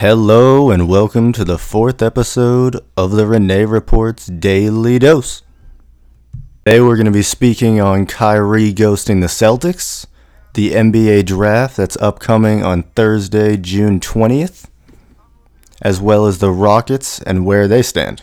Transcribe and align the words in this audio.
Hello 0.00 0.70
and 0.70 0.88
welcome 0.88 1.30
to 1.34 1.44
the 1.44 1.58
fourth 1.58 2.00
episode 2.00 2.80
of 2.96 3.10
the 3.10 3.26
Renee 3.26 3.66
Reports 3.66 4.28
Daily 4.28 4.98
Dose. 4.98 5.42
Today 6.64 6.80
we're 6.80 6.96
going 6.96 7.04
to 7.04 7.10
be 7.10 7.20
speaking 7.20 7.82
on 7.82 8.06
Kyrie 8.06 8.72
ghosting 8.72 9.20
the 9.20 9.26
Celtics, 9.26 10.06
the 10.54 10.70
NBA 10.70 11.26
draft 11.26 11.76
that's 11.76 11.98
upcoming 11.98 12.64
on 12.64 12.84
Thursday, 12.94 13.58
June 13.58 14.00
20th, 14.00 14.70
as 15.82 16.00
well 16.00 16.24
as 16.24 16.38
the 16.38 16.50
Rockets 16.50 17.20
and 17.20 17.44
where 17.44 17.68
they 17.68 17.82
stand. 17.82 18.22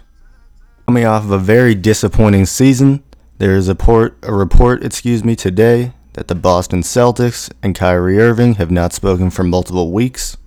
Coming 0.88 1.06
off 1.06 1.26
of 1.26 1.32
a 1.32 1.38
very 1.38 1.76
disappointing 1.76 2.48
season, 2.48 3.04
there 3.38 3.56
is 3.56 3.68
a, 3.68 3.76
port, 3.76 4.18
a 4.24 4.34
report, 4.34 4.84
excuse 4.84 5.24
me, 5.24 5.36
today 5.36 5.94
that 6.14 6.28
the 6.28 6.34
Boston 6.34 6.82
Celtics 6.82 7.52
and 7.62 7.76
Kyrie 7.76 8.18
Irving 8.18 8.56
have 8.56 8.72
not 8.72 8.94
spoken 8.94 9.30
for 9.30 9.44
multiple 9.44 9.92
weeks. 9.92 10.38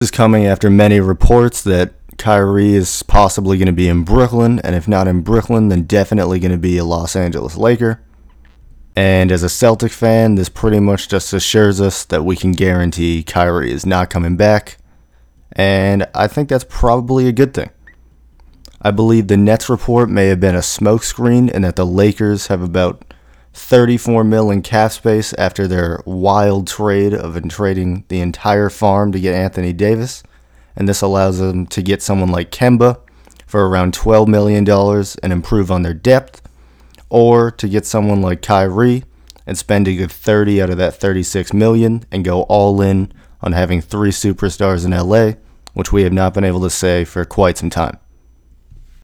This 0.00 0.06
is 0.06 0.16
coming 0.16 0.46
after 0.46 0.70
many 0.70 0.98
reports 0.98 1.62
that 1.64 1.92
Kyrie 2.16 2.72
is 2.72 3.02
possibly 3.02 3.58
going 3.58 3.66
to 3.66 3.72
be 3.72 3.86
in 3.86 4.02
Brooklyn, 4.02 4.58
and 4.60 4.74
if 4.74 4.88
not 4.88 5.06
in 5.06 5.20
Brooklyn, 5.20 5.68
then 5.68 5.82
definitely 5.82 6.38
going 6.38 6.52
to 6.52 6.56
be 6.56 6.78
a 6.78 6.86
Los 6.86 7.14
Angeles 7.14 7.58
Laker. 7.58 8.00
And 8.96 9.30
as 9.30 9.42
a 9.42 9.50
Celtic 9.50 9.92
fan, 9.92 10.36
this 10.36 10.48
pretty 10.48 10.80
much 10.80 11.10
just 11.10 11.34
assures 11.34 11.82
us 11.82 12.06
that 12.06 12.24
we 12.24 12.34
can 12.34 12.52
guarantee 12.52 13.22
Kyrie 13.22 13.72
is 13.72 13.84
not 13.84 14.08
coming 14.08 14.38
back. 14.38 14.78
And 15.52 16.08
I 16.14 16.28
think 16.28 16.48
that's 16.48 16.64
probably 16.64 17.28
a 17.28 17.32
good 17.32 17.52
thing. 17.52 17.68
I 18.80 18.92
believe 18.92 19.28
the 19.28 19.36
Nets 19.36 19.68
report 19.68 20.08
may 20.08 20.28
have 20.28 20.40
been 20.40 20.56
a 20.56 20.60
smokescreen 20.60 21.50
and 21.52 21.62
that 21.64 21.76
the 21.76 21.84
Lakers 21.84 22.46
have 22.46 22.62
about 22.62 23.09
34 23.52 24.24
mil 24.24 24.50
in 24.50 24.62
cap 24.62 24.92
space 24.92 25.32
after 25.34 25.66
their 25.66 26.02
wild 26.06 26.66
trade 26.66 27.12
of 27.12 27.40
trading 27.48 28.04
the 28.08 28.20
entire 28.20 28.70
farm 28.70 29.12
to 29.12 29.20
get 29.20 29.34
Anthony 29.34 29.72
Davis, 29.72 30.22
and 30.76 30.88
this 30.88 31.02
allows 31.02 31.38
them 31.38 31.66
to 31.66 31.82
get 31.82 32.02
someone 32.02 32.30
like 32.30 32.50
Kemba 32.50 33.00
for 33.46 33.68
around 33.68 33.94
12 33.94 34.28
million 34.28 34.64
dollars 34.64 35.16
and 35.16 35.32
improve 35.32 35.70
on 35.70 35.82
their 35.82 35.94
depth, 35.94 36.42
or 37.08 37.50
to 37.50 37.68
get 37.68 37.84
someone 37.84 38.22
like 38.22 38.42
Kyrie 38.42 39.04
and 39.46 39.58
spend 39.58 39.88
a 39.88 39.96
good 39.96 40.12
30 40.12 40.62
out 40.62 40.70
of 40.70 40.76
that 40.78 40.94
36 40.94 41.52
million 41.52 42.04
and 42.12 42.24
go 42.24 42.42
all 42.42 42.80
in 42.80 43.12
on 43.40 43.52
having 43.52 43.80
three 43.80 44.10
superstars 44.10 44.84
in 44.84 44.92
LA, 44.92 45.32
which 45.74 45.92
we 45.92 46.02
have 46.02 46.12
not 46.12 46.34
been 46.34 46.44
able 46.44 46.60
to 46.60 46.70
say 46.70 47.04
for 47.04 47.24
quite 47.24 47.58
some 47.58 47.70
time. 47.70 47.98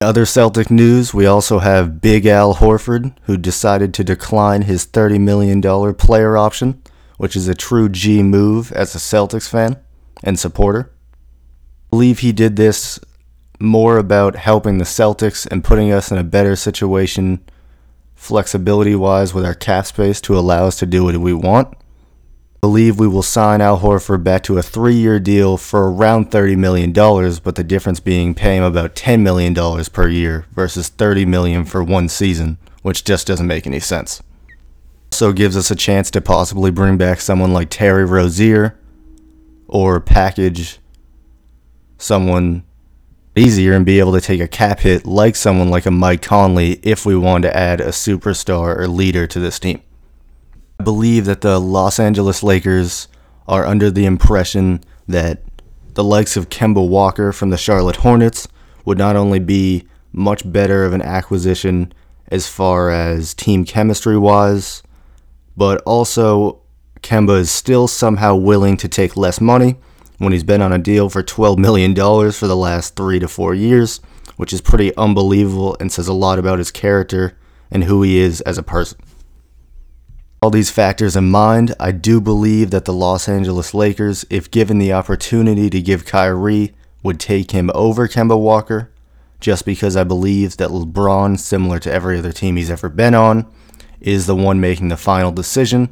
Other 0.00 0.26
Celtic 0.26 0.70
news, 0.70 1.14
we 1.14 1.24
also 1.24 1.60
have 1.60 2.02
Big 2.02 2.26
Al 2.26 2.56
Horford, 2.56 3.16
who 3.22 3.38
decided 3.38 3.94
to 3.94 4.04
decline 4.04 4.62
his 4.62 4.86
$30 4.86 5.18
million 5.18 5.62
player 5.94 6.36
option, 6.36 6.82
which 7.16 7.34
is 7.34 7.48
a 7.48 7.54
true 7.54 7.88
G 7.88 8.22
move 8.22 8.72
as 8.72 8.94
a 8.94 8.98
Celtics 8.98 9.48
fan 9.48 9.78
and 10.22 10.38
supporter. 10.38 10.92
I 11.14 11.90
believe 11.90 12.18
he 12.18 12.32
did 12.32 12.56
this 12.56 13.00
more 13.58 13.96
about 13.96 14.36
helping 14.36 14.76
the 14.76 14.84
Celtics 14.84 15.46
and 15.46 15.64
putting 15.64 15.90
us 15.90 16.12
in 16.12 16.18
a 16.18 16.24
better 16.24 16.56
situation 16.56 17.42
flexibility 18.14 18.94
wise 18.94 19.32
with 19.32 19.46
our 19.46 19.54
cap 19.54 19.86
space 19.86 20.20
to 20.22 20.36
allow 20.36 20.66
us 20.66 20.78
to 20.80 20.86
do 20.86 21.04
what 21.04 21.16
we 21.16 21.32
want 21.32 21.74
believe 22.66 22.98
we 22.98 23.06
will 23.06 23.22
sign 23.22 23.60
Al 23.60 23.78
Horford 23.78 24.24
back 24.24 24.42
to 24.42 24.58
a 24.58 24.62
three 24.62 24.96
year 24.96 25.20
deal 25.20 25.56
for 25.56 25.88
around 25.88 26.32
$30 26.32 26.58
million, 26.58 26.92
but 26.92 27.54
the 27.54 27.62
difference 27.62 28.00
being 28.00 28.34
paying 28.34 28.58
him 28.58 28.64
about 28.64 28.96
$10 28.96 29.20
million 29.20 29.54
per 29.84 30.08
year 30.08 30.46
versus 30.50 30.88
30 30.88 31.26
million 31.26 31.64
for 31.64 31.84
one 31.84 32.08
season, 32.08 32.58
which 32.82 33.04
just 33.04 33.28
doesn't 33.28 33.46
make 33.46 33.68
any 33.68 33.78
sense. 33.78 34.20
Also 35.12 35.32
gives 35.32 35.56
us 35.56 35.70
a 35.70 35.76
chance 35.76 36.10
to 36.10 36.20
possibly 36.20 36.72
bring 36.72 36.98
back 36.98 37.20
someone 37.20 37.52
like 37.52 37.70
Terry 37.70 38.04
Rozier 38.04 38.76
or 39.68 40.00
package 40.00 40.80
someone 41.98 42.64
easier 43.36 43.74
and 43.74 43.86
be 43.86 44.00
able 44.00 44.12
to 44.12 44.20
take 44.20 44.40
a 44.40 44.48
cap 44.48 44.80
hit 44.80 45.06
like 45.06 45.36
someone 45.36 45.70
like 45.70 45.86
a 45.86 45.92
Mike 45.92 46.20
Conley 46.20 46.80
if 46.82 47.06
we 47.06 47.16
want 47.16 47.42
to 47.42 47.56
add 47.56 47.80
a 47.80 47.90
superstar 47.90 48.76
or 48.76 48.88
leader 48.88 49.28
to 49.28 49.38
this 49.38 49.60
team. 49.60 49.80
I 50.78 50.82
believe 50.82 51.24
that 51.24 51.40
the 51.40 51.58
Los 51.58 51.98
Angeles 51.98 52.42
Lakers 52.42 53.08
are 53.48 53.64
under 53.64 53.90
the 53.90 54.04
impression 54.04 54.82
that 55.08 55.42
the 55.94 56.04
likes 56.04 56.36
of 56.36 56.50
Kemba 56.50 56.86
Walker 56.86 57.32
from 57.32 57.50
the 57.50 57.56
Charlotte 57.56 57.96
Hornets 57.96 58.46
would 58.84 58.98
not 58.98 59.16
only 59.16 59.38
be 59.38 59.86
much 60.12 60.50
better 60.50 60.84
of 60.84 60.92
an 60.92 61.00
acquisition 61.00 61.92
as 62.28 62.46
far 62.46 62.90
as 62.90 63.32
team 63.32 63.64
chemistry 63.64 64.18
wise, 64.18 64.82
but 65.56 65.80
also 65.86 66.60
Kemba 67.00 67.38
is 67.40 67.50
still 67.50 67.88
somehow 67.88 68.34
willing 68.34 68.76
to 68.76 68.88
take 68.88 69.16
less 69.16 69.40
money 69.40 69.76
when 70.18 70.32
he's 70.32 70.44
been 70.44 70.62
on 70.62 70.72
a 70.72 70.78
deal 70.78 71.08
for 71.08 71.22
$12 71.22 71.56
million 71.56 71.94
for 72.32 72.46
the 72.46 72.56
last 72.56 72.96
three 72.96 73.18
to 73.18 73.28
four 73.28 73.54
years, 73.54 74.00
which 74.36 74.52
is 74.52 74.60
pretty 74.60 74.94
unbelievable 74.96 75.76
and 75.80 75.90
says 75.90 76.08
a 76.08 76.12
lot 76.12 76.38
about 76.38 76.58
his 76.58 76.70
character 76.70 77.36
and 77.70 77.84
who 77.84 78.02
he 78.02 78.18
is 78.18 78.42
as 78.42 78.58
a 78.58 78.62
person 78.62 78.98
all 80.42 80.50
these 80.50 80.70
factors 80.70 81.16
in 81.16 81.30
mind, 81.30 81.74
I 81.80 81.92
do 81.92 82.20
believe 82.20 82.70
that 82.70 82.84
the 82.84 82.92
Los 82.92 83.28
Angeles 83.28 83.72
Lakers, 83.72 84.26
if 84.28 84.50
given 84.50 84.78
the 84.78 84.92
opportunity 84.92 85.70
to 85.70 85.80
give 85.80 86.04
Kyrie, 86.04 86.74
would 87.02 87.18
take 87.18 87.52
him 87.52 87.70
over 87.74 88.06
Kemba 88.06 88.38
Walker, 88.38 88.90
just 89.40 89.64
because 89.64 89.96
I 89.96 90.04
believe 90.04 90.58
that 90.58 90.70
LeBron, 90.70 91.38
similar 91.38 91.78
to 91.80 91.92
every 91.92 92.18
other 92.18 92.32
team 92.32 92.56
he's 92.56 92.70
ever 92.70 92.88
been 92.88 93.14
on, 93.14 93.50
is 94.00 94.26
the 94.26 94.36
one 94.36 94.60
making 94.60 94.88
the 94.88 94.96
final 94.96 95.32
decision. 95.32 95.88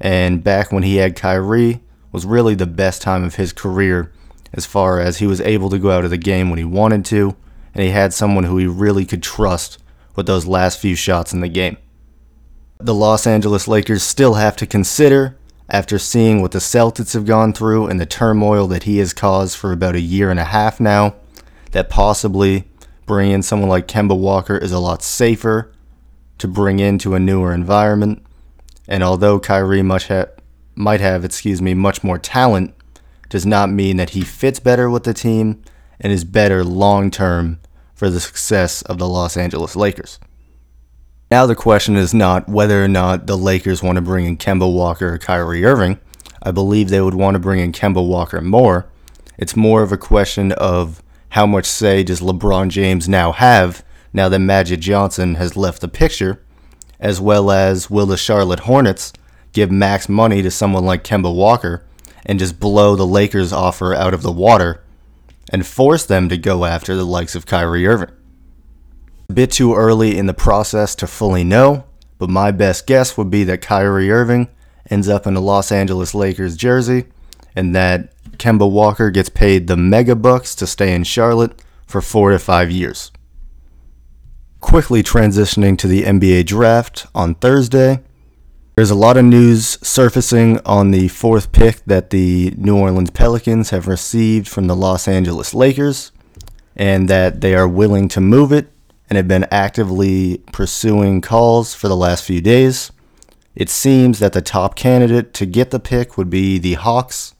And 0.00 0.42
back 0.42 0.72
when 0.72 0.82
he 0.82 0.96
had 0.96 1.14
Kyrie, 1.14 1.80
was 2.12 2.24
really 2.26 2.54
the 2.54 2.66
best 2.66 3.02
time 3.02 3.24
of 3.24 3.36
his 3.36 3.52
career 3.52 4.10
as 4.52 4.66
far 4.66 5.00
as 5.00 5.18
he 5.18 5.26
was 5.26 5.40
able 5.42 5.70
to 5.70 5.78
go 5.78 5.90
out 5.90 6.04
of 6.04 6.10
the 6.10 6.16
game 6.18 6.50
when 6.50 6.58
he 6.58 6.64
wanted 6.64 7.04
to, 7.06 7.36
and 7.74 7.82
he 7.82 7.90
had 7.90 8.12
someone 8.12 8.44
who 8.44 8.56
he 8.56 8.66
really 8.66 9.04
could 9.04 9.22
trust 9.22 9.78
with 10.16 10.26
those 10.26 10.46
last 10.46 10.78
few 10.78 10.94
shots 10.94 11.32
in 11.32 11.40
the 11.40 11.48
game 11.48 11.76
the 12.84 12.94
Los 12.94 13.26
Angeles 13.26 13.68
Lakers 13.68 14.02
still 14.02 14.34
have 14.34 14.56
to 14.56 14.66
consider 14.66 15.36
after 15.68 15.98
seeing 15.98 16.42
what 16.42 16.52
the 16.52 16.58
Celtics 16.58 17.14
have 17.14 17.24
gone 17.24 17.52
through 17.52 17.86
and 17.86 18.00
the 18.00 18.06
turmoil 18.06 18.66
that 18.66 18.82
he 18.82 18.98
has 18.98 19.12
caused 19.12 19.56
for 19.56 19.72
about 19.72 19.94
a 19.94 20.00
year 20.00 20.30
and 20.30 20.40
a 20.40 20.44
half 20.44 20.80
now, 20.80 21.14
that 21.70 21.88
possibly 21.88 22.64
bringing 23.06 23.34
in 23.34 23.42
someone 23.42 23.68
like 23.68 23.88
Kemba 23.88 24.18
Walker 24.18 24.56
is 24.56 24.72
a 24.72 24.78
lot 24.78 25.02
safer 25.02 25.72
to 26.38 26.48
bring 26.48 26.78
into 26.78 27.14
a 27.14 27.20
newer 27.20 27.54
environment. 27.54 28.24
And 28.88 29.02
although 29.02 29.40
Kyrie 29.40 29.82
much 29.82 30.08
ha- 30.08 30.26
might 30.74 31.00
have, 31.00 31.24
excuse 31.24 31.62
me, 31.62 31.74
much 31.74 32.02
more 32.02 32.18
talent, 32.18 32.74
does 33.28 33.46
not 33.46 33.70
mean 33.70 33.96
that 33.96 34.10
he 34.10 34.22
fits 34.22 34.60
better 34.60 34.90
with 34.90 35.04
the 35.04 35.14
team 35.14 35.62
and 36.00 36.12
is 36.12 36.24
better 36.24 36.62
long 36.64 37.10
term 37.10 37.60
for 37.94 38.10
the 38.10 38.20
success 38.20 38.82
of 38.82 38.98
the 38.98 39.08
Los 39.08 39.36
Angeles 39.36 39.76
Lakers. 39.76 40.18
Now 41.32 41.46
the 41.46 41.56
question 41.56 41.96
is 41.96 42.12
not 42.12 42.46
whether 42.46 42.84
or 42.84 42.88
not 42.88 43.26
the 43.26 43.38
Lakers 43.38 43.82
want 43.82 43.96
to 43.96 44.02
bring 44.02 44.26
in 44.26 44.36
Kemba 44.36 44.70
Walker 44.70 45.14
or 45.14 45.16
Kyrie 45.16 45.64
Irving. 45.64 45.98
I 46.42 46.50
believe 46.50 46.90
they 46.90 47.00
would 47.00 47.14
want 47.14 47.36
to 47.36 47.38
bring 47.38 47.58
in 47.58 47.72
Kemba 47.72 48.06
Walker 48.06 48.42
more. 48.42 48.84
It's 49.38 49.56
more 49.56 49.82
of 49.82 49.92
a 49.92 49.96
question 49.96 50.52
of 50.52 51.02
how 51.30 51.46
much 51.46 51.64
say 51.64 52.02
does 52.02 52.20
LeBron 52.20 52.68
James 52.68 53.08
now 53.08 53.32
have 53.32 53.82
now 54.12 54.28
that 54.28 54.40
Magic 54.40 54.80
Johnson 54.80 55.36
has 55.36 55.56
left 55.56 55.80
the 55.80 55.88
picture, 55.88 56.42
as 57.00 57.18
well 57.18 57.50
as 57.50 57.88
will 57.88 58.04
the 58.04 58.18
Charlotte 58.18 58.60
Hornets 58.60 59.14
give 59.54 59.70
max 59.70 60.10
money 60.10 60.42
to 60.42 60.50
someone 60.50 60.84
like 60.84 61.02
Kemba 61.02 61.34
Walker 61.34 61.82
and 62.26 62.38
just 62.38 62.60
blow 62.60 62.94
the 62.94 63.06
Lakers 63.06 63.54
offer 63.54 63.94
out 63.94 64.12
of 64.12 64.20
the 64.20 64.30
water 64.30 64.84
and 65.48 65.66
force 65.66 66.04
them 66.04 66.28
to 66.28 66.36
go 66.36 66.66
after 66.66 66.94
the 66.94 67.06
likes 67.06 67.34
of 67.34 67.46
Kyrie 67.46 67.86
Irving. 67.86 68.10
Bit 69.34 69.52
too 69.52 69.74
early 69.74 70.18
in 70.18 70.26
the 70.26 70.34
process 70.34 70.94
to 70.96 71.06
fully 71.06 71.42
know, 71.42 71.84
but 72.18 72.28
my 72.28 72.50
best 72.50 72.86
guess 72.86 73.16
would 73.16 73.30
be 73.30 73.44
that 73.44 73.62
Kyrie 73.62 74.10
Irving 74.10 74.48
ends 74.90 75.08
up 75.08 75.26
in 75.26 75.36
a 75.36 75.40
Los 75.40 75.72
Angeles 75.72 76.14
Lakers 76.14 76.56
jersey 76.56 77.06
and 77.56 77.74
that 77.74 78.12
Kemba 78.32 78.70
Walker 78.70 79.10
gets 79.10 79.28
paid 79.28 79.66
the 79.66 79.76
mega 79.76 80.14
bucks 80.14 80.54
to 80.56 80.66
stay 80.66 80.94
in 80.94 81.04
Charlotte 81.04 81.62
for 81.86 82.02
four 82.02 82.30
to 82.30 82.38
five 82.38 82.70
years. 82.70 83.10
Quickly 84.60 85.02
transitioning 85.02 85.78
to 85.78 85.86
the 85.86 86.02
NBA 86.02 86.46
draft 86.46 87.06
on 87.14 87.34
Thursday, 87.34 88.00
there's 88.76 88.90
a 88.90 88.94
lot 88.94 89.16
of 89.16 89.24
news 89.24 89.78
surfacing 89.86 90.58
on 90.66 90.90
the 90.90 91.08
fourth 91.08 91.52
pick 91.52 91.84
that 91.84 92.10
the 92.10 92.52
New 92.56 92.76
Orleans 92.76 93.10
Pelicans 93.10 93.70
have 93.70 93.86
received 93.86 94.48
from 94.48 94.66
the 94.66 94.76
Los 94.76 95.08
Angeles 95.08 95.54
Lakers 95.54 96.12
and 96.74 97.08
that 97.08 97.40
they 97.40 97.54
are 97.54 97.68
willing 97.68 98.08
to 98.08 98.20
move 98.20 98.52
it 98.52 98.70
and 99.12 99.18
have 99.18 99.28
been 99.28 99.46
actively 99.50 100.38
pursuing 100.52 101.20
calls 101.20 101.74
for 101.74 101.86
the 101.86 101.94
last 101.94 102.24
few 102.24 102.40
days. 102.40 102.90
It 103.54 103.68
seems 103.68 104.20
that 104.20 104.32
the 104.32 104.40
top 104.40 104.74
candidate 104.74 105.34
to 105.34 105.44
get 105.44 105.70
the 105.70 105.78
pick 105.78 106.16
would 106.16 106.30
be 106.30 106.58
the 106.58 106.72
Hawks. 106.72 107.34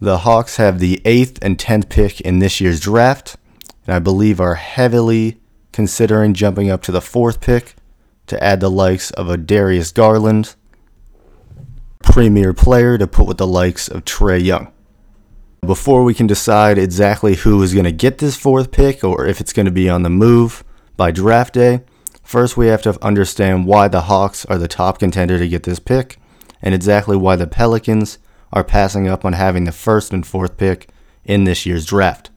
The 0.00 0.18
Hawks 0.18 0.58
have 0.58 0.80
the 0.80 1.00
8th 1.06 1.38
and 1.40 1.56
10th 1.56 1.88
pick 1.88 2.20
in 2.20 2.40
this 2.40 2.60
year's 2.60 2.78
draft, 2.78 3.38
and 3.86 3.94
I 3.94 4.00
believe 4.00 4.38
are 4.38 4.56
heavily 4.56 5.40
considering 5.72 6.34
jumping 6.34 6.68
up 6.68 6.82
to 6.82 6.92
the 6.92 7.00
4th 7.00 7.40
pick 7.40 7.74
to 8.26 8.44
add 8.44 8.60
the 8.60 8.70
likes 8.70 9.12
of 9.12 9.30
a 9.30 9.38
Darius 9.38 9.92
Garland, 9.92 10.56
premier 12.02 12.52
player 12.52 12.98
to 12.98 13.06
put 13.06 13.26
with 13.26 13.38
the 13.38 13.46
likes 13.46 13.88
of 13.88 14.04
Trae 14.04 14.44
Young. 14.44 14.70
Before 15.64 16.02
we 16.02 16.12
can 16.12 16.26
decide 16.26 16.76
exactly 16.76 17.36
who 17.36 17.62
is 17.62 17.72
going 17.72 17.84
to 17.84 17.92
get 17.92 18.18
this 18.18 18.36
fourth 18.36 18.72
pick 18.72 19.04
or 19.04 19.26
if 19.26 19.40
it's 19.40 19.52
going 19.52 19.66
to 19.66 19.70
be 19.70 19.88
on 19.88 20.02
the 20.02 20.10
move 20.10 20.64
by 20.96 21.12
draft 21.12 21.54
day, 21.54 21.82
first 22.24 22.56
we 22.56 22.66
have 22.66 22.82
to 22.82 22.98
understand 23.00 23.64
why 23.64 23.86
the 23.86 24.02
Hawks 24.02 24.44
are 24.46 24.58
the 24.58 24.66
top 24.66 24.98
contender 24.98 25.38
to 25.38 25.46
get 25.46 25.62
this 25.62 25.78
pick 25.78 26.18
and 26.60 26.74
exactly 26.74 27.16
why 27.16 27.36
the 27.36 27.46
Pelicans 27.46 28.18
are 28.52 28.64
passing 28.64 29.06
up 29.06 29.24
on 29.24 29.34
having 29.34 29.62
the 29.62 29.70
first 29.70 30.12
and 30.12 30.26
fourth 30.26 30.56
pick 30.56 30.88
in 31.24 31.44
this 31.44 31.64
year's 31.64 31.86
draft. 31.86 32.30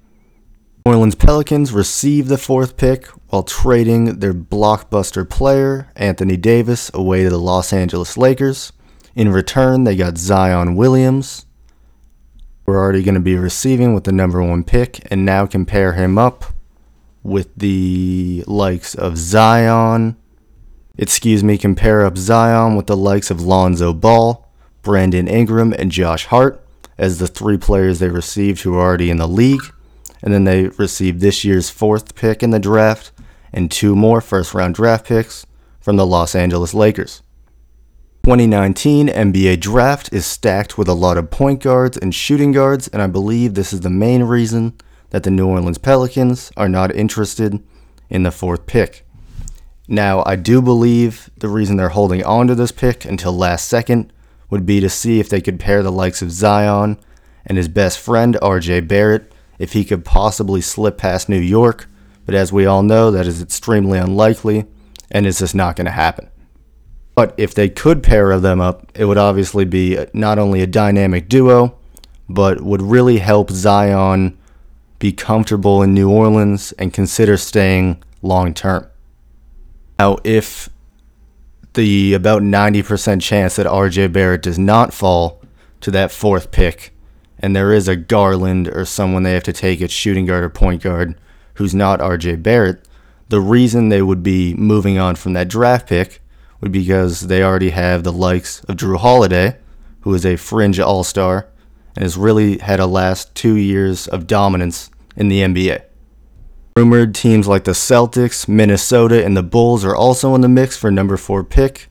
New 0.86 0.92
Orleans 0.92 1.16
Pelicans 1.16 1.72
received 1.72 2.30
the 2.30 2.38
fourth 2.38 2.78
pick 2.78 3.08
while 3.30 3.42
trading 3.42 4.20
their 4.20 4.36
blockbuster 4.36 5.28
player, 5.28 5.92
Anthony 5.96 6.38
Davis, 6.38 6.92
away 6.94 7.24
to 7.24 7.32
the 7.32 7.40
Los 7.40 7.74
Angeles 7.74 8.18
Lakers. 8.18 8.72
In 9.16 9.32
return, 9.32 9.84
they 9.84 9.96
got 9.96 10.20
Zion 10.20 10.76
Williams. 10.76 11.45
We're 12.66 12.78
already 12.78 13.04
going 13.04 13.16
to 13.16 13.22
be 13.22 13.36
receiving 13.36 13.94
with 13.94 14.06
the 14.06 14.12
number 14.12 14.42
one 14.42 14.64
pick, 14.64 15.06
and 15.12 15.26
now 15.26 15.46
compare 15.46 15.94
him 15.94 16.18
up 16.18 16.46
with 17.24 17.54
the 17.56 18.44
likes 18.48 18.96
of 18.96 19.18
Zion. 19.18 20.16
Excuse 20.98 21.44
me, 21.44 21.58
compare 21.58 22.06
up 22.06 22.18
Zion 22.18 22.76
with 22.76 22.88
the 22.88 22.98
likes 22.98 23.30
of 23.30 23.42
Lonzo 23.42 23.94
Ball, 23.94 24.48
Brandon 24.82 25.28
Ingram, 25.28 25.74
and 25.74 25.92
Josh 25.92 26.26
Hart 26.26 26.66
as 26.98 27.20
the 27.20 27.28
three 27.28 27.58
players 27.58 28.00
they 28.00 28.10
received 28.10 28.62
who 28.62 28.76
are 28.76 28.82
already 28.82 29.10
in 29.10 29.18
the 29.18 29.28
league 29.28 29.62
and 30.26 30.34
then 30.34 30.44
they 30.44 30.68
received 30.70 31.22
this 31.22 31.46
year's 31.46 31.70
fourth 31.70 32.16
pick 32.16 32.42
in 32.42 32.50
the 32.50 32.60
draft 32.60 33.12
and 33.54 33.72
two 33.72 33.96
more 33.96 34.20
first 34.20 34.54
round 34.54 34.74
draft 34.74 35.06
picks 35.06 35.46
from 35.80 35.98
the 35.98 36.06
Los 36.06 36.34
Angeles 36.34 36.74
Lakers. 36.74 37.22
2019 38.26 39.08
NBA 39.08 39.60
draft 39.60 40.12
is 40.12 40.26
stacked 40.26 40.80
with 40.80 40.88
a 40.88 40.96
lot 40.96 41.16
of 41.16 41.30
point 41.30 41.62
guards 41.62 41.96
and 41.96 42.16
shooting 42.16 42.52
guards, 42.52 42.88
and 42.88 43.00
I 43.00 43.06
believe 43.06 43.54
this 43.54 43.72
is 43.72 43.82
the 43.82 43.92
main 43.92 44.24
reason 44.24 44.74
that 45.12 45.22
the 45.22 45.30
New 45.30 45.48
Orleans 45.48 45.78
Pelicans 45.78 46.52
are 46.58 46.68
not 46.68 46.96
interested 46.96 47.64
in 48.10 48.24
the 48.24 48.32
fourth 48.32 48.66
pick. 48.66 49.06
Now, 49.88 50.24
I 50.26 50.38
do 50.38 50.60
believe 50.60 51.30
the 51.38 51.50
reason 51.50 51.78
they're 51.78 51.90
holding 51.90 52.24
on 52.24 52.48
to 52.48 52.56
this 52.56 52.72
pick 52.72 53.06
until 53.06 53.32
last 53.32 53.68
second 53.68 54.12
would 54.50 54.66
be 54.66 54.80
to 54.80 54.90
see 54.90 55.20
if 55.20 55.30
they 55.30 55.40
could 55.40 55.60
pair 55.60 55.84
the 55.84 55.92
likes 55.92 56.24
of 56.24 56.32
Zion 56.32 56.98
and 57.46 57.60
his 57.60 57.68
best 57.68 58.00
friend, 58.00 58.40
RJ 58.42 58.88
Barrett, 58.88 59.32
if 59.60 59.74
he 59.74 59.86
could 59.86 60.04
possibly 60.04 60.62
slip 60.62 60.98
past 60.98 61.30
New 61.30 61.38
York, 61.38 61.88
but 62.26 62.34
as 62.34 62.52
we 62.52 62.66
all 62.66 62.82
know, 62.82 63.12
that 63.12 63.28
is 63.28 63.40
extremely 63.40 64.00
unlikely 64.00 64.66
and 65.12 65.28
it's 65.28 65.38
just 65.38 65.54
not 65.54 65.76
going 65.76 65.86
to 65.86 65.92
happen. 65.92 66.32
But 67.16 67.34
if 67.38 67.54
they 67.54 67.70
could 67.70 68.04
pair 68.04 68.38
them 68.40 68.60
up, 68.60 68.92
it 68.94 69.06
would 69.06 69.18
obviously 69.18 69.64
be 69.64 70.06
not 70.14 70.38
only 70.38 70.62
a 70.62 70.68
dynamic 70.68 71.30
duo, 71.30 71.78
but 72.28 72.62
would 72.62 72.82
really 72.82 73.20
help 73.20 73.50
Zion 73.50 74.38
be 75.00 75.14
comfortable 75.14 75.82
in 75.82 75.94
New 75.94 76.10
Orleans 76.10 76.74
and 76.74 76.94
consider 76.94 77.38
staying 77.38 78.04
long 78.22 78.54
term. 78.54 78.88
Now, 79.98 80.18
if 80.24 80.70
the 81.74 82.14
about 82.14 82.42
90% 82.42 83.22
chance 83.22 83.56
that 83.56 83.66
RJ 83.66 84.12
Barrett 84.12 84.42
does 84.42 84.60
not 84.60 84.94
fall 84.94 85.42
to 85.82 85.92
that 85.92 86.12
fourth 86.12 86.52
pick 86.52 86.94
and 87.40 87.56
there 87.56 87.72
is 87.72 87.88
a 87.88 87.96
Garland 87.96 88.68
or 88.70 88.86
someone 88.86 89.24
they 89.24 89.34
have 89.34 89.44
to 89.44 89.54
take 89.54 89.82
at 89.82 89.92
shooting 89.92 90.26
guard 90.26 90.44
or 90.44 90.50
point 90.50 90.82
guard 90.82 91.16
who's 91.56 91.76
not 91.76 92.00
RJ 92.00 92.42
Barrett, 92.42 92.88
the 93.30 93.42
reason 93.42 93.90
they 93.90 94.02
would 94.02 94.24
be 94.24 94.54
moving 94.56 94.98
on 94.98 95.16
from 95.16 95.34
that 95.34 95.48
draft 95.48 95.88
pick 95.88 96.22
because 96.72 97.28
they 97.28 97.44
already 97.44 97.70
have 97.72 98.04
the 98.04 98.12
likes 98.12 98.64
of 98.66 98.78
Jrue 98.78 98.98
Holiday, 98.98 99.58
who 100.02 100.14
is 100.14 100.26
a 100.26 100.36
fringe 100.36 100.80
all 100.80 101.04
star 101.04 101.48
and 101.96 102.04
has 102.04 102.18
really 102.18 102.58
had 102.60 102.80
a 102.80 102.88
last 102.88 103.34
two 103.36 103.56
years 103.56 104.08
of 104.08 104.28
dominance 104.28 104.90
in 105.16 105.30
the 105.30 105.42
NBA. 105.42 105.84
Rumored 106.78 107.16
teams 107.16 107.48
like 107.48 107.64
the 107.64 107.72
Celtics, 107.72 108.48
Minnesota, 108.50 109.24
and 109.24 109.38
the 109.38 109.44
Bulls 109.44 109.86
are 109.86 109.96
also 109.96 110.36
in 110.36 110.42
the 110.42 110.50
mix 110.50 110.76
for 110.76 110.92
number 110.92 111.16
four 111.16 111.44
pick, 111.44 111.88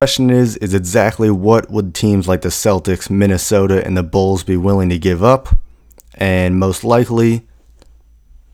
The 0.00 0.06
question 0.06 0.28
is 0.28 0.58
is 0.58 0.74
exactly 0.74 1.30
what 1.30 1.70
would 1.70 1.94
teams 1.94 2.28
like 2.28 2.42
the 2.42 2.50
Celtics, 2.50 3.08
Minnesota, 3.08 3.84
and 3.84 3.96
the 3.96 4.02
Bulls 4.02 4.44
be 4.44 4.58
willing 4.58 4.90
to 4.90 4.98
give 4.98 5.24
up? 5.24 5.58
And 6.12 6.58
most 6.58 6.84
likely, 6.84 7.46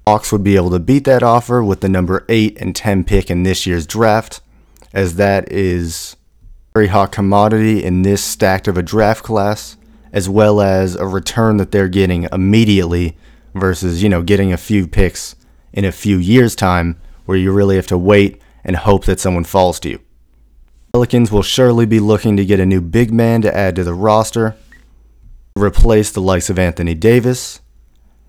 Hawks 0.06 0.32
would 0.32 0.44
be 0.44 0.56
able 0.56 0.70
to 0.70 0.78
beat 0.78 1.04
that 1.04 1.22
offer 1.22 1.62
with 1.62 1.80
the 1.80 1.88
number 1.88 2.24
8 2.28 2.56
and 2.60 2.74
10 2.74 3.04
pick 3.04 3.30
in 3.30 3.42
this 3.42 3.66
year's 3.66 3.86
draft, 3.86 4.40
as 4.92 5.16
that 5.16 5.50
is 5.52 6.16
a 6.70 6.78
very 6.78 6.86
hot 6.88 7.12
commodity 7.12 7.82
in 7.84 8.02
this 8.02 8.22
stacked 8.22 8.68
of 8.68 8.76
a 8.76 8.82
draft 8.82 9.22
class, 9.22 9.76
as 10.12 10.28
well 10.28 10.60
as 10.60 10.96
a 10.96 11.06
return 11.06 11.56
that 11.58 11.70
they're 11.70 11.88
getting 11.88 12.26
immediately 12.32 13.16
versus, 13.54 14.02
you 14.02 14.08
know, 14.08 14.22
getting 14.22 14.52
a 14.52 14.56
few 14.56 14.86
picks 14.86 15.36
in 15.72 15.84
a 15.84 15.92
few 15.92 16.16
years' 16.18 16.56
time 16.56 17.00
where 17.26 17.38
you 17.38 17.52
really 17.52 17.76
have 17.76 17.86
to 17.86 17.98
wait 17.98 18.40
and 18.64 18.76
hope 18.76 19.04
that 19.04 19.20
someone 19.20 19.44
falls 19.44 19.78
to 19.80 19.90
you. 19.90 20.00
Pelicans 20.92 21.30
will 21.30 21.42
surely 21.42 21.86
be 21.86 22.00
looking 22.00 22.36
to 22.36 22.44
get 22.44 22.58
a 22.58 22.66
new 22.66 22.80
big 22.80 23.12
man 23.12 23.42
to 23.42 23.56
add 23.56 23.76
to 23.76 23.84
the 23.84 23.94
roster, 23.94 24.56
replace 25.56 26.10
the 26.10 26.20
likes 26.20 26.50
of 26.50 26.58
Anthony 26.58 26.94
Davis, 26.94 27.60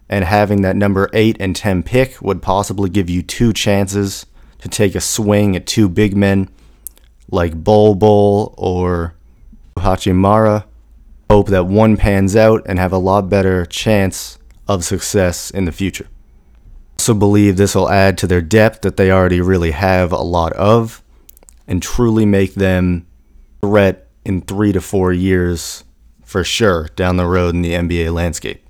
and 0.08 0.26
having 0.26 0.62
that 0.62 0.76
number 0.76 1.10
8 1.14 1.38
and 1.40 1.56
10 1.56 1.84
pick 1.84 2.22
would 2.22 2.42
possibly 2.42 2.90
give 2.90 3.10
you 3.10 3.24
two 3.24 3.54
chances 3.54 4.26
to 4.62 4.70
take 4.70 4.96
a 4.96 5.02
swing 5.02 5.56
at 5.56 5.68
two 5.68 5.90
big 5.90 6.16
men 6.16 6.50
like 7.30 7.64
Bol 7.64 7.96
Bol 7.96 8.54
or 8.58 9.16
Hachimura. 9.78 10.66
Hope 11.30 11.48
that 11.48 11.66
one 11.66 11.98
pans 11.98 12.36
out 12.36 12.62
and 12.66 12.78
have 12.78 12.92
a 12.92 12.98
lot 12.98 13.30
better 13.30 13.66
chance 13.66 14.38
of 14.68 14.84
success 14.84 15.50
in 15.50 15.66
the 15.66 15.72
future. 15.72 16.08
Also 16.98 17.14
believe 17.14 17.58
this 17.58 17.74
will 17.74 17.90
add 17.90 18.18
to 18.20 18.28
their 18.28 18.42
depth 18.42 18.82
that 18.82 18.98
they 18.98 19.12
already 19.12 19.42
really 19.42 19.72
have 19.72 20.12
a 20.12 20.18
lot 20.18 20.54
of 20.54 21.02
and 21.68 21.82
truly 21.82 22.26
make 22.26 22.54
them 22.54 23.08
threat 23.62 24.08
in 24.24 24.42
three 24.42 24.72
to 24.72 24.82
four 24.82 25.12
years 25.12 25.84
for 26.24 26.44
sure 26.44 26.90
down 26.96 27.18
the 27.18 27.26
road 27.26 27.56
in 27.56 27.62
the 27.62 27.74
NBA 27.74 28.14
landscape. 28.14 28.64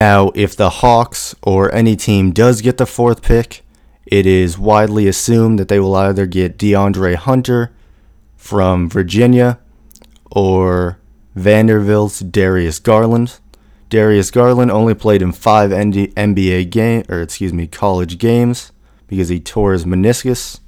Now, 0.00 0.32
if 0.34 0.56
the 0.56 0.70
Hawks 0.70 1.34
or 1.42 1.72
any 1.74 1.94
team 1.94 2.32
does 2.32 2.62
get 2.62 2.78
the 2.78 2.86
fourth 2.86 3.22
pick, 3.22 3.62
it 4.10 4.26
is 4.26 4.58
widely 4.58 5.06
assumed 5.06 5.58
that 5.58 5.68
they 5.68 5.78
will 5.78 5.94
either 5.94 6.26
get 6.26 6.58
DeAndre 6.58 7.14
Hunter 7.14 7.72
from 8.36 8.90
Virginia 8.90 9.60
or 10.32 10.98
Vanderbilt's 11.36 12.18
Darius 12.18 12.80
Garland. 12.80 13.38
Darius 13.88 14.32
Garland 14.32 14.72
only 14.72 14.94
played 14.94 15.22
in 15.22 15.30
five 15.30 15.70
NBA 15.70 16.70
game 16.70 17.04
or 17.08 17.22
excuse 17.22 17.52
me 17.52 17.68
college 17.68 18.18
games 18.18 18.72
because 19.06 19.28
he 19.28 19.38
tore 19.38 19.72
his 19.72 19.84
meniscus 19.84 20.58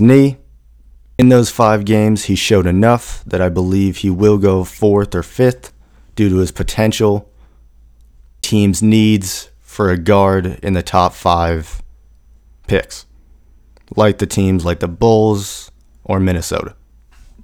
knee. 0.00 0.38
In 1.18 1.28
those 1.28 1.50
five 1.50 1.84
games, 1.84 2.24
he 2.24 2.34
showed 2.34 2.66
enough 2.66 3.24
that 3.26 3.40
I 3.40 3.48
believe 3.48 3.98
he 3.98 4.10
will 4.10 4.38
go 4.38 4.64
fourth 4.64 5.14
or 5.14 5.22
fifth 5.22 5.72
due 6.16 6.28
to 6.28 6.36
his 6.36 6.52
potential, 6.52 7.30
team's 8.42 8.82
needs 8.82 9.50
for 9.60 9.90
a 9.90 9.98
guard 9.98 10.58
in 10.62 10.74
the 10.74 10.82
top 10.82 11.12
five 11.12 11.82
picks, 12.68 13.06
like 13.96 14.18
the 14.18 14.26
teams 14.26 14.64
like 14.64 14.80
the 14.80 14.88
Bulls 14.88 15.72
or 16.04 16.20
Minnesota. 16.20 16.76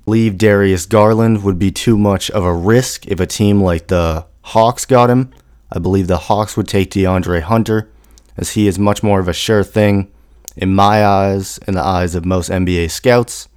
Leave 0.07 0.37
Darius 0.37 0.87
Garland 0.87 1.43
would 1.43 1.59
be 1.59 1.71
too 1.71 1.97
much 1.97 2.31
of 2.31 2.45
a 2.45 2.55
risk 2.55 3.07
if 3.07 3.21
a 3.21 3.27
team 3.27 3.63
like 3.63 3.89
the 3.89 4.27
Hawks 4.43 4.85
got 4.85 5.11
him. 5.11 5.31
I 5.73 5.79
believe 5.79 6.07
the 6.07 6.19
Hawks 6.19 6.57
would 6.57 6.69
take 6.69 6.91
DeAndre 6.91 7.41
Hunter, 7.41 7.91
as 8.37 8.51
he 8.51 8.69
is 8.69 8.79
much 8.79 9.03
more 9.03 9.19
of 9.19 9.29
a 9.29 9.33
sure 9.33 9.65
thing 9.65 10.13
in 10.57 10.75
my 10.75 11.05
eyes, 11.05 11.59
in 11.67 11.75
the 11.75 11.83
eyes 11.83 12.15
of 12.15 12.25
most 12.25 12.51
NBA 12.51 12.91
scouts, 12.91 13.49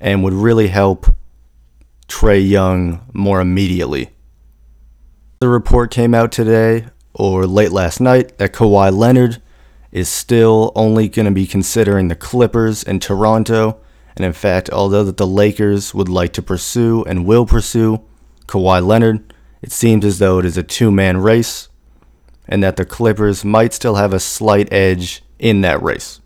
and 0.00 0.22
would 0.24 0.34
really 0.34 0.68
help 0.68 1.06
Trae 2.08 2.46
Young 2.46 3.00
more 3.12 3.40
immediately. 3.40 4.10
The 5.38 5.48
report 5.48 5.90
came 5.90 6.14
out 6.14 6.32
today 6.32 6.86
or 7.14 7.46
late 7.46 7.72
last 7.72 8.00
night 8.00 8.38
that 8.38 8.52
Kawhi 8.52 8.92
Leonard 8.96 9.41
is 9.92 10.08
still 10.08 10.72
only 10.74 11.08
going 11.08 11.26
to 11.26 11.32
be 11.32 11.46
considering 11.46 12.08
the 12.08 12.16
Clippers 12.16 12.82
and 12.82 13.00
Toronto. 13.00 13.78
And 14.16 14.24
in 14.24 14.32
fact, 14.32 14.70
although 14.70 15.04
that 15.04 15.18
the 15.18 15.26
Lakers 15.26 15.94
would 15.94 16.08
like 16.08 16.32
to 16.32 16.42
pursue 16.42 17.04
and 17.04 17.26
will 17.26 17.46
pursue 17.46 18.02
Kawhi 18.46 18.84
Leonard, 18.84 19.32
it 19.60 19.70
seems 19.70 20.04
as 20.04 20.18
though 20.18 20.38
it 20.38 20.44
is 20.44 20.56
a 20.56 20.62
two-man 20.62 21.18
race 21.18 21.68
and 22.48 22.62
that 22.62 22.76
the 22.76 22.84
Clippers 22.84 23.44
might 23.44 23.72
still 23.72 23.94
have 23.94 24.12
a 24.12 24.18
slight 24.18 24.72
edge 24.72 25.22
in 25.38 25.60
that 25.60 25.82
race. 25.82 26.20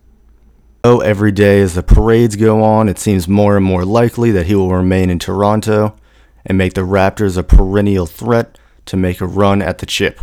So 0.85 1.01
every 1.01 1.33
day 1.33 1.61
as 1.61 1.75
the 1.75 1.83
parades 1.83 2.37
go 2.37 2.63
on, 2.63 2.89
it 2.89 2.99
seems 2.99 3.27
more 3.27 3.57
and 3.57 3.65
more 3.65 3.85
likely 3.85 4.31
that 4.31 4.47
he 4.47 4.55
will 4.55 4.71
remain 4.71 5.11
in 5.11 5.19
Toronto 5.19 5.97
and 6.45 6.57
make 6.57 6.75
the 6.75 6.83
Raptors 6.83 7.37
a 7.37 7.43
perennial 7.43 8.07
threat 8.07 8.57
to 8.87 8.97
make 8.97 9.21
a 9.21 9.27
run 9.27 9.61
at 9.61 9.79
the 9.79 9.87
chip. 9.87 10.21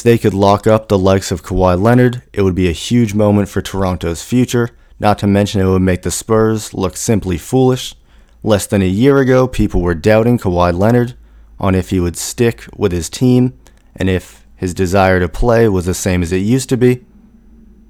If 0.00 0.04
they 0.04 0.16
could 0.16 0.32
lock 0.32 0.66
up 0.66 0.88
the 0.88 0.98
likes 0.98 1.30
of 1.30 1.42
Kawhi 1.42 1.78
Leonard, 1.78 2.22
it 2.32 2.40
would 2.40 2.54
be 2.54 2.70
a 2.70 2.72
huge 2.72 3.12
moment 3.12 3.50
for 3.50 3.60
Toronto's 3.60 4.22
future, 4.22 4.70
not 4.98 5.18
to 5.18 5.26
mention 5.26 5.60
it 5.60 5.66
would 5.66 5.82
make 5.82 6.00
the 6.00 6.10
Spurs 6.10 6.72
look 6.72 6.96
simply 6.96 7.36
foolish. 7.36 7.94
Less 8.42 8.66
than 8.66 8.80
a 8.80 8.86
year 8.86 9.18
ago, 9.18 9.46
people 9.46 9.82
were 9.82 9.94
doubting 9.94 10.38
Kawhi 10.38 10.72
Leonard, 10.72 11.16
on 11.58 11.74
if 11.74 11.90
he 11.90 12.00
would 12.00 12.16
stick 12.16 12.64
with 12.74 12.92
his 12.92 13.10
team 13.10 13.52
and 13.94 14.08
if 14.08 14.46
his 14.56 14.72
desire 14.72 15.20
to 15.20 15.28
play 15.28 15.68
was 15.68 15.84
the 15.84 15.92
same 15.92 16.22
as 16.22 16.32
it 16.32 16.38
used 16.38 16.70
to 16.70 16.78
be. 16.78 17.04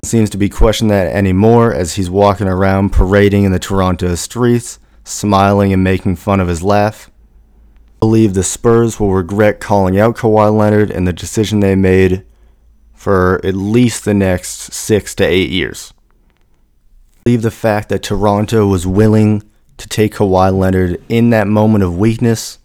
Seems 0.05 0.31
to 0.31 0.37
be 0.37 0.49
questioning 0.49 0.91
that 0.91 1.15
anymore 1.15 1.73
as 1.73 1.95
he's 1.95 2.11
walking 2.11 2.49
around 2.49 2.91
parading 2.91 3.45
in 3.45 3.53
the 3.53 3.61
Toronto 3.61 4.17
streets, 4.17 4.81
smiling 5.05 5.73
and 5.73 5.85
making 5.85 6.17
fun 6.17 6.41
of 6.41 6.49
his 6.49 6.65
laugh. 6.65 7.09
Believe 8.01 8.33
the 8.33 8.43
Spurs 8.43 8.99
will 8.99 9.13
regret 9.13 9.61
calling 9.61 9.99
out 9.99 10.17
Kawhi 10.17 10.57
Leonard 10.57 10.91
and 10.91 11.07
the 11.07 11.13
decision 11.13 11.61
they 11.61 11.75
made 11.75 12.25
for 12.95 13.41
at 13.45 13.55
least 13.55 14.05
the 14.05 14.15
next 14.15 14.73
six 14.73 15.15
to 15.17 15.25
eight 15.25 15.51
years. 15.51 15.93
I 17.19 17.23
believe 17.25 17.43
the 17.43 17.51
fact 17.51 17.91
that 17.91 18.03
Toronto 18.03 18.67
was 18.67 18.87
willing 18.87 19.43
to 19.77 19.89
take 19.89 20.15
Kawhi 20.15 20.57
Leonard 20.57 21.03
in 21.09 21.31
that 21.31 21.47
moment 21.47 21.85
of 21.85 21.97
weakness 21.97 22.59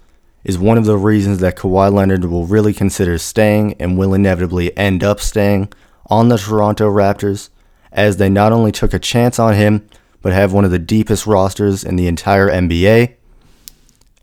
is 0.45 0.57
one 0.57 0.77
of 0.77 0.85
the 0.85 0.97
reasons 0.97 1.39
that 1.39 1.57
Kawhi 1.57 1.91
Leonard 1.91 2.25
will 2.25 2.45
really 2.45 2.73
consider 2.73 3.17
staying 3.17 3.73
and 3.79 3.97
will 3.97 4.13
inevitably 4.13 4.75
end 4.77 5.03
up 5.03 5.19
staying 5.19 5.71
on 6.07 6.29
the 6.29 6.37
Toronto 6.37 6.89
Raptors, 6.89 7.49
as 7.91 8.17
they 8.17 8.29
not 8.29 8.51
only 8.51 8.71
took 8.71 8.93
a 8.93 8.99
chance 8.99 9.39
on 9.39 9.55
him, 9.55 9.87
but 10.21 10.33
have 10.33 10.53
one 10.53 10.63
of 10.63 10.71
the 10.71 10.79
deepest 10.79 11.25
rosters 11.25 11.83
in 11.83 11.95
the 11.95 12.07
entire 12.07 12.49
NBA. 12.49 13.15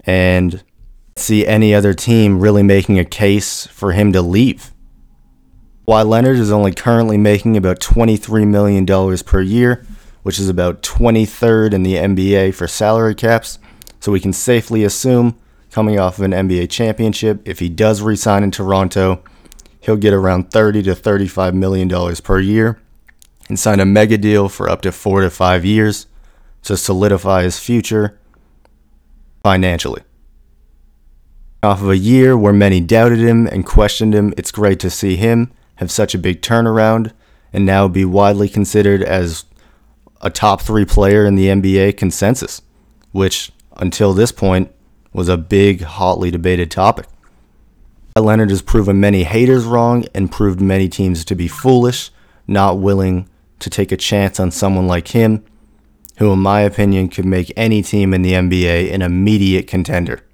And 0.05 0.63
see 1.17 1.47
any 1.47 1.75
other 1.75 1.95
team 1.95 2.41
really 2.41 2.63
making 2.63 2.99
a 2.99 3.05
case 3.05 3.67
for 3.67 3.93
him 3.93 4.13
to 4.13 4.23
leave. 4.23 4.73
Kawhi 5.87 6.07
Leonard 6.07 6.37
is 6.39 6.53
only 6.53 6.73
currently 6.73 7.19
making 7.19 7.57
about 7.57 7.81
$23 7.81 8.47
million 8.47 8.87
per 9.25 9.41
year, 9.41 9.85
which 10.23 10.39
is 10.39 10.49
about 10.49 10.83
23rd 10.83 11.75
in 11.75 11.83
the 11.83 11.95
NBA 11.95 12.55
for 12.55 12.67
salary 12.67 13.15
caps. 13.15 13.59
So 14.01 14.11
we 14.13 14.21
can 14.21 14.33
safely 14.33 14.85
assume, 14.85 15.39
coming 15.71 15.99
off 15.99 16.19
of 16.19 16.25
an 16.25 16.31
NBA 16.31 16.71
championship, 16.71 17.43
if 17.45 17.59
he 17.59 17.69
does 17.69 18.01
resign 18.01 18.43
in 18.43 18.51
Toronto, 18.51 19.23
he'll 19.81 19.97
get 19.97 20.15
around 20.15 20.51
30 20.51 20.83
to 20.85 20.95
35 20.95 21.55
million 21.55 21.89
dollars 21.89 22.21
per 22.21 22.41
year 22.41 22.81
and 23.49 23.59
sign 23.59 23.81
a 23.81 23.85
mega 23.85 24.17
deal 24.17 24.49
for 24.49 24.69
up 24.69 24.81
to 24.83 24.93
4 24.93 25.23
to 25.23 25.31
5 25.31 25.65
years 25.65 26.07
to 26.63 26.77
solidify 26.77 27.43
his 27.43 27.59
future 27.59 28.19
financially. 29.43 30.03
Off 31.65 31.81
of 31.81 31.91
a 31.91 31.97
year 31.97 32.37
where 32.37 32.53
many 32.53 32.81
doubted 32.81 33.21
him 33.21 33.47
and 33.47 33.65
questioned 33.65 34.13
him, 34.13 34.35
it's 34.37 34.51
great 34.51 34.81
to 34.81 34.91
see 34.91 35.15
him 35.15 35.53
have 35.77 35.93
such 35.93 36.13
a 36.13 36.19
big 36.19 36.43
turnaround 36.43 37.13
and 37.53 37.65
now 37.65 37.87
be 37.87 38.05
widely 38.05 38.49
considered 38.49 39.01
as 39.01 39.45
a 40.21 40.29
top 40.29 40.61
3 40.61 40.85
player 40.85 41.25
in 41.25 41.37
the 41.37 41.47
NBA 41.47 41.97
consensus, 41.97 42.63
which 43.13 43.53
until 43.77 44.13
this 44.13 44.33
point 44.33 44.73
was 45.13 45.29
a 45.29 45.37
big 45.37 45.83
hotly 45.83 46.33
debated 46.33 46.69
topic. 46.69 47.07
Leonard 48.17 48.51
has 48.51 48.61
proven 48.61 48.99
many 48.99 49.23
haters 49.23 49.65
wrong 49.65 50.05
and 50.13 50.33
proved 50.33 50.61
many 50.61 50.89
teams 50.89 51.25
to 51.25 51.37
be 51.37 51.47
foolish, 51.47 52.11
not 52.49 52.81
willing 52.81 53.29
to 53.61 53.71
take 53.71 53.93
a 53.93 53.97
chance 53.97 54.41
on 54.41 54.51
someone 54.51 54.89
like 54.89 55.09
him, 55.09 55.45
who, 56.19 56.33
in 56.33 56.41
my 56.41 56.63
opinion, 56.63 57.09
could 57.09 57.25
make 57.25 57.53
any 57.57 57.83
team 57.83 58.13
in 58.13 58.23
the 58.23 58.33
NBA 58.33 58.93
an 58.93 59.01
immediate 59.01 59.69
contender. 59.69 60.25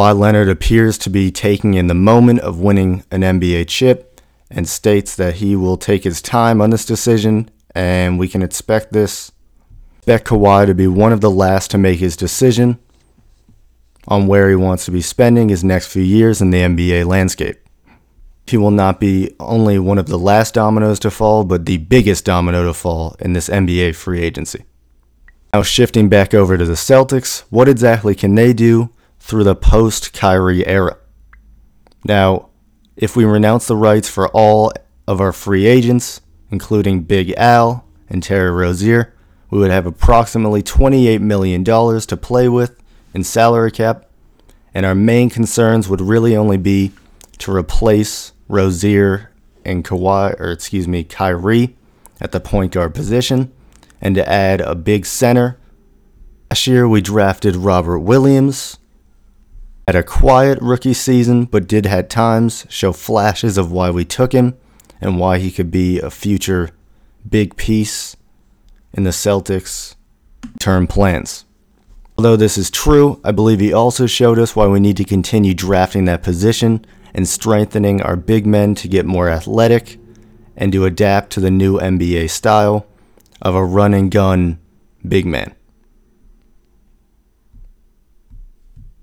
Kawhi 0.00 0.18
Leonard 0.18 0.48
appears 0.48 0.96
to 0.96 1.10
be 1.10 1.30
taking 1.30 1.74
in 1.74 1.86
the 1.86 1.94
moment 1.94 2.40
of 2.40 2.58
winning 2.58 3.04
an 3.10 3.20
NBA 3.20 3.68
chip 3.68 4.18
and 4.50 4.66
states 4.66 5.14
that 5.16 5.34
he 5.34 5.54
will 5.54 5.76
take 5.76 6.04
his 6.04 6.22
time 6.22 6.62
on 6.62 6.70
this 6.70 6.86
decision, 6.86 7.50
and 7.74 8.18
we 8.18 8.26
can 8.26 8.40
expect 8.40 8.94
this. 8.94 9.30
Expect 9.98 10.26
Kawhi 10.28 10.64
to 10.64 10.74
be 10.74 10.86
one 10.86 11.12
of 11.12 11.20
the 11.20 11.30
last 11.30 11.70
to 11.72 11.76
make 11.78 11.98
his 11.98 12.16
decision 12.16 12.78
on 14.08 14.26
where 14.26 14.48
he 14.48 14.54
wants 14.54 14.86
to 14.86 14.90
be 14.90 15.02
spending 15.02 15.50
his 15.50 15.62
next 15.62 15.88
few 15.88 16.02
years 16.02 16.40
in 16.40 16.50
the 16.50 16.62
NBA 16.62 17.04
landscape. 17.04 17.60
He 18.46 18.56
will 18.56 18.70
not 18.70 19.00
be 19.00 19.36
only 19.38 19.78
one 19.78 19.98
of 19.98 20.06
the 20.06 20.18
last 20.18 20.54
dominoes 20.54 20.98
to 21.00 21.10
fall, 21.10 21.44
but 21.44 21.66
the 21.66 21.76
biggest 21.76 22.24
domino 22.24 22.64
to 22.64 22.72
fall 22.72 23.16
in 23.18 23.34
this 23.34 23.50
NBA 23.50 23.96
free 23.96 24.22
agency. 24.22 24.64
Now, 25.52 25.60
shifting 25.60 26.08
back 26.08 26.32
over 26.32 26.56
to 26.56 26.64
the 26.64 26.72
Celtics, 26.72 27.40
what 27.50 27.68
exactly 27.68 28.14
can 28.14 28.34
they 28.34 28.54
do 28.54 28.88
through 29.30 29.44
the 29.44 29.54
post 29.54 30.12
Kyrie 30.12 30.66
era? 30.66 30.98
Now, 32.04 32.48
if 32.96 33.14
we 33.14 33.24
renounce 33.24 33.68
the 33.68 33.76
rights 33.76 34.08
for 34.08 34.28
all 34.28 34.72
of 35.06 35.20
our 35.20 35.32
free 35.32 35.66
agents, 35.66 36.20
including 36.50 37.04
Big 37.04 37.32
Al 37.36 37.84
and 38.08 38.24
Terry 38.24 38.50
Rozier, 38.50 39.14
we 39.48 39.58
would 39.60 39.70
have 39.70 39.86
approximately 39.86 40.64
$28 40.64 41.20
million 41.20 41.62
to 41.64 42.16
play 42.20 42.48
with 42.48 42.82
in 43.14 43.22
salary 43.22 43.70
cap, 43.70 44.06
and 44.74 44.84
our 44.84 44.96
main 44.96 45.30
concerns 45.30 45.88
would 45.88 46.00
really 46.00 46.36
only 46.36 46.56
be 46.56 46.90
to 47.38 47.54
replace 47.54 48.32
Rozier 48.48 49.30
and 49.64 49.84
Kawhi, 49.84 50.38
or 50.40 50.50
excuse 50.50 50.88
me, 50.88 51.04
Kyrie 51.04 51.76
at 52.20 52.32
the 52.32 52.40
point 52.40 52.72
guard 52.72 52.96
position, 52.96 53.52
and 54.00 54.16
to 54.16 54.28
add 54.28 54.60
a 54.60 54.74
big 54.74 55.06
center. 55.06 55.56
Last 56.50 56.66
year 56.66 56.88
we 56.88 57.00
drafted 57.00 57.54
Robert 57.54 58.00
Williams. 58.00 58.78
Had 59.90 59.96
a 59.96 60.04
quiet 60.04 60.60
rookie 60.62 60.94
season, 60.94 61.46
but 61.46 61.66
did 61.66 61.84
at 61.84 62.08
times 62.08 62.64
show 62.68 62.92
flashes 62.92 63.58
of 63.58 63.72
why 63.72 63.90
we 63.90 64.04
took 64.04 64.30
him 64.30 64.56
and 65.00 65.18
why 65.18 65.38
he 65.38 65.50
could 65.50 65.72
be 65.72 65.98
a 65.98 66.10
future 66.10 66.70
big 67.28 67.56
piece 67.56 68.16
in 68.92 69.02
the 69.02 69.10
Celtics' 69.10 69.96
term 70.60 70.86
plans. 70.86 71.44
Although 72.16 72.36
this 72.36 72.56
is 72.56 72.70
true, 72.70 73.20
I 73.24 73.32
believe 73.32 73.58
he 73.58 73.72
also 73.72 74.06
showed 74.06 74.38
us 74.38 74.54
why 74.54 74.68
we 74.68 74.78
need 74.78 74.96
to 74.96 75.02
continue 75.02 75.54
drafting 75.54 76.04
that 76.04 76.22
position 76.22 76.86
and 77.12 77.26
strengthening 77.26 78.00
our 78.00 78.14
big 78.14 78.46
men 78.46 78.76
to 78.76 78.86
get 78.86 79.06
more 79.06 79.28
athletic 79.28 79.98
and 80.56 80.70
to 80.70 80.84
adapt 80.84 81.30
to 81.30 81.40
the 81.40 81.50
new 81.50 81.80
NBA 81.80 82.30
style 82.30 82.86
of 83.42 83.56
a 83.56 83.64
run 83.64 83.92
and 83.94 84.08
gun 84.08 84.60
big 85.08 85.26
man. 85.26 85.52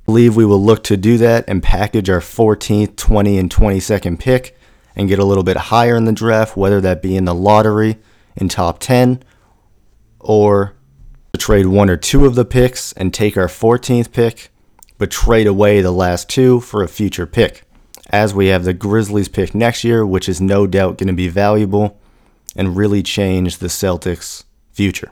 Believe 0.07 0.37
we 0.37 0.45
will 0.45 0.63
look 0.63 0.85
to 0.85 0.95
do 0.95 1.17
that 1.17 1.43
and 1.49 1.61
package 1.61 2.09
our 2.09 2.21
14th, 2.21 2.95
20, 2.95 3.37
and 3.37 3.49
22nd 3.53 4.17
pick 4.17 4.57
and 4.95 5.09
get 5.09 5.19
a 5.19 5.25
little 5.25 5.43
bit 5.43 5.57
higher 5.57 5.97
in 5.97 6.05
the 6.05 6.13
draft, 6.13 6.55
whether 6.55 6.79
that 6.79 7.01
be 7.01 7.17
in 7.17 7.25
the 7.25 7.35
lottery 7.35 7.97
in 8.37 8.47
top 8.47 8.79
10 8.79 9.21
or 10.19 10.73
trade 11.37 11.67
one 11.67 11.89
or 11.89 11.97
two 11.97 12.25
of 12.25 12.35
the 12.35 12.45
picks 12.45 12.93
and 12.93 13.13
take 13.13 13.37
our 13.37 13.47
14th 13.47 14.11
pick, 14.13 14.49
but 14.97 15.11
trade 15.11 15.45
away 15.45 15.81
the 15.81 15.91
last 15.91 16.29
two 16.29 16.61
for 16.61 16.81
a 16.81 16.87
future 16.87 17.27
pick, 17.27 17.63
as 18.09 18.33
we 18.33 18.47
have 18.47 18.63
the 18.63 18.73
Grizzlies 18.73 19.27
pick 19.27 19.53
next 19.53 19.83
year, 19.83 20.05
which 20.05 20.29
is 20.29 20.39
no 20.39 20.65
doubt 20.65 20.97
going 20.97 21.07
to 21.07 21.13
be 21.13 21.27
valuable 21.27 21.99
and 22.55 22.77
really 22.77 23.03
change 23.03 23.57
the 23.57 23.67
Celtics' 23.67 24.45
future. 24.71 25.11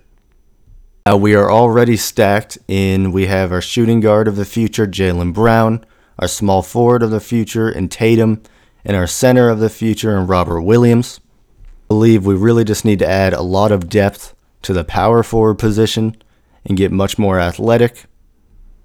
Now, 1.07 1.17
we 1.17 1.35
are 1.35 1.51
already 1.51 1.97
stacked 1.97 2.57
in 2.67 3.11
we 3.11 3.27
have 3.27 3.51
our 3.51 3.61
shooting 3.61 3.99
guard 3.99 4.27
of 4.27 4.37
the 4.37 4.43
future, 4.43 4.87
Jaylen 4.87 5.35
Brown, 5.35 5.85
our 6.17 6.27
small 6.27 6.63
forward 6.63 7.03
of 7.03 7.11
the 7.11 7.19
future, 7.19 7.69
and 7.69 7.91
Tatum, 7.91 8.41
and 8.83 8.97
our 8.97 9.05
center 9.05 9.49
of 9.49 9.59
the 9.59 9.69
future, 9.69 10.17
and 10.17 10.27
Robert 10.27 10.61
Williams. 10.61 11.19
I 11.59 11.89
believe 11.89 12.25
we 12.25 12.33
really 12.33 12.63
just 12.63 12.85
need 12.85 12.97
to 12.99 13.07
add 13.07 13.33
a 13.33 13.43
lot 13.43 13.71
of 13.71 13.87
depth 13.87 14.33
to 14.63 14.73
the 14.73 14.83
power 14.83 15.21
forward 15.21 15.59
position 15.59 16.17
and 16.65 16.75
get 16.75 16.91
much 16.91 17.19
more 17.19 17.39
athletic, 17.39 18.05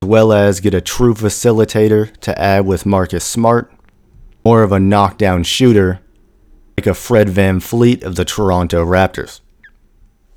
as 0.03 0.07
well 0.07 0.31
as 0.31 0.61
get 0.61 0.75
a 0.75 0.83
true 0.83 1.15
facilitator 1.15 2.15
to 2.19 2.39
add 2.39 2.67
with 2.67 2.85
Marcus 2.85 3.25
Smart, 3.25 3.73
more 4.45 4.63
of 4.63 4.73
a 4.73 4.79
knockdown 4.79 5.43
shooter 5.43 6.01
like 6.77 6.87
a 6.87 6.93
Fred 6.93 7.29
VanVleet 7.29 8.05
of 8.05 8.17
the 8.17 8.27
Toronto 8.27 8.85
Raptors. 8.85 9.41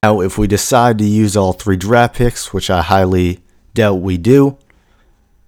Now, 0.04 0.20
if 0.20 0.38
we 0.38 0.48
decide 0.48 0.98
to 0.98 1.06
use 1.06 1.38
all 1.38 1.54
three 1.54 1.78
draft 1.78 2.16
picks, 2.16 2.54
which 2.54 2.70
I 2.70 2.82
highly 2.82 3.40
doubt 3.74 4.02
we 4.02 4.18
do, 4.18 4.58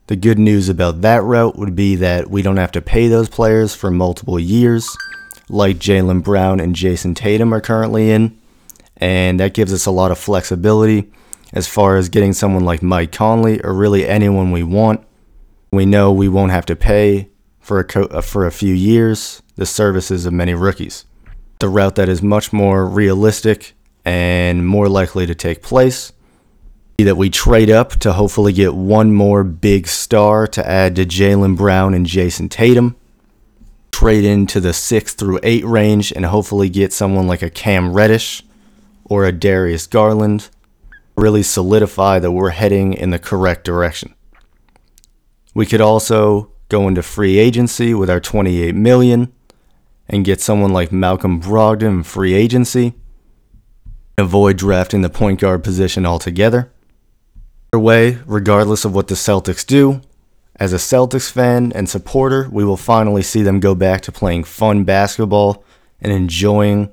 the 0.07 0.15
good 0.15 0.39
news 0.39 0.69
about 0.69 1.01
that 1.01 1.23
route 1.23 1.57
would 1.57 1.75
be 1.75 1.95
that 1.97 2.29
we 2.29 2.41
don't 2.41 2.55
have 2.55 2.71
to 2.71 2.81
pay 2.81 3.09
those 3.09 3.27
players 3.27 3.75
for 3.75 3.91
multiple 3.91 4.39
years, 4.39 4.95
like 5.49 5.77
Jaylen 5.77 6.23
Brown 6.23 6.59
and 6.61 6.73
Jayson 6.73 7.15
Tatum 7.15 7.53
are 7.53 7.61
currently 7.61 8.09
in 8.09 8.39
and 8.97 9.39
that 9.39 9.53
gives 9.53 9.73
us 9.73 9.85
a 9.85 9.91
lot 9.91 10.11
of 10.11 10.17
flexibility 10.17 11.11
as 11.53 11.67
far 11.67 11.97
as 11.97 12.09
getting 12.09 12.33
someone 12.33 12.63
like 12.63 12.81
Mike 12.81 13.11
Conley 13.11 13.61
or 13.61 13.73
really 13.73 14.07
anyone 14.07 14.51
we 14.51 14.63
want. 14.63 15.05
We 15.71 15.85
know 15.85 16.11
we 16.11 16.29
won't 16.29 16.51
have 16.51 16.65
to 16.67 16.75
pay 16.75 17.29
for 17.59 17.79
a 17.79 17.83
co- 17.83 18.05
uh, 18.05 18.21
for 18.21 18.45
a 18.45 18.51
few 18.51 18.73
years 18.73 19.41
the 19.55 19.65
services 19.65 20.25
of 20.25 20.33
many 20.33 20.53
rookies. 20.53 21.05
The 21.59 21.69
route 21.69 21.95
that 21.95 22.09
is 22.09 22.21
much 22.21 22.53
more 22.53 22.87
realistic 22.87 23.74
and 24.05 24.65
more 24.65 24.87
likely 24.87 25.25
to 25.25 25.35
take 25.35 25.61
place 25.61 26.13
that 26.97 27.17
we 27.17 27.29
trade 27.29 27.69
up 27.69 27.91
to 27.99 28.13
hopefully 28.13 28.53
get 28.53 28.73
one 28.73 29.11
more 29.11 29.43
big 29.43 29.85
star 29.87 30.47
to 30.47 30.65
add 30.65 30.95
to 30.95 31.05
Jaylen 31.05 31.57
Brown 31.57 31.93
and 31.93 32.05
Jayson 32.05 32.47
Tatum. 32.47 32.95
Trade 33.91 34.23
into 34.23 34.61
the 34.61 34.73
six 34.73 35.13
through 35.13 35.39
eight 35.43 35.65
range 35.65 36.13
and 36.13 36.25
hopefully 36.25 36.69
get 36.69 36.93
someone 36.93 37.27
like 37.27 37.41
a 37.41 37.49
Cam 37.49 37.93
Reddish 37.93 38.43
or 39.03 39.25
a 39.25 39.31
Darius 39.31 39.87
Garland 39.87 40.49
really 41.17 41.43
solidify 41.43 42.19
that 42.19 42.31
we're 42.31 42.49
heading 42.49 42.93
in 42.93 43.09
the 43.09 43.19
correct 43.19 43.63
direction. 43.63 44.13
We 45.53 45.65
could 45.65 45.81
also 45.81 46.51
go 46.67 46.87
into 46.87 47.01
free 47.01 47.37
agency 47.37 47.93
with 47.93 48.09
our 48.09 48.19
28 48.19 48.75
million 48.75 49.31
and 50.07 50.25
get 50.25 50.41
someone 50.41 50.73
like 50.73 50.91
Malcolm 50.91 51.41
Brogdon 51.41 51.87
in 51.87 52.03
free 52.03 52.33
agency. 52.33 52.93
Avoid 54.17 54.57
drafting 54.57 55.01
the 55.01 55.09
point 55.09 55.39
guard 55.39 55.63
position 55.63 56.05
altogether. 56.05 56.71
Either 57.73 57.79
way, 57.79 58.19
regardless 58.25 58.85
of 58.85 58.95
what 58.95 59.07
the 59.07 59.15
Celtics 59.15 59.65
do, 59.65 60.01
as 60.57 60.71
a 60.71 60.77
Celtics 60.77 61.29
fan 61.29 61.73
and 61.73 61.89
supporter, 61.89 62.47
we 62.49 62.63
will 62.63 62.77
finally 62.77 63.21
see 63.21 63.41
them 63.41 63.59
go 63.59 63.75
back 63.75 64.01
to 64.01 64.11
playing 64.11 64.45
fun 64.45 64.85
basketball 64.85 65.63
and 65.99 66.13
enjoying 66.13 66.89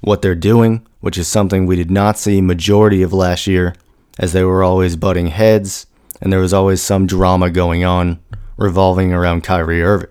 what 0.00 0.22
they're 0.22 0.34
doing, 0.34 0.86
which 1.00 1.18
is 1.18 1.28
something 1.28 1.66
we 1.66 1.76
did 1.76 1.90
not 1.90 2.16
see 2.18 2.40
majority 2.40 3.02
of 3.02 3.12
last 3.12 3.46
year 3.46 3.74
as 4.18 4.32
they 4.32 4.44
were 4.44 4.62
always 4.62 4.96
butting 4.96 5.26
heads 5.26 5.86
and 6.20 6.32
there 6.32 6.40
was 6.40 6.52
always 6.52 6.82
some 6.82 7.06
drama 7.06 7.50
going 7.50 7.84
on 7.84 8.20
revolving 8.56 9.12
around 9.12 9.42
Kyrie 9.42 9.82
Irving. 9.82 10.10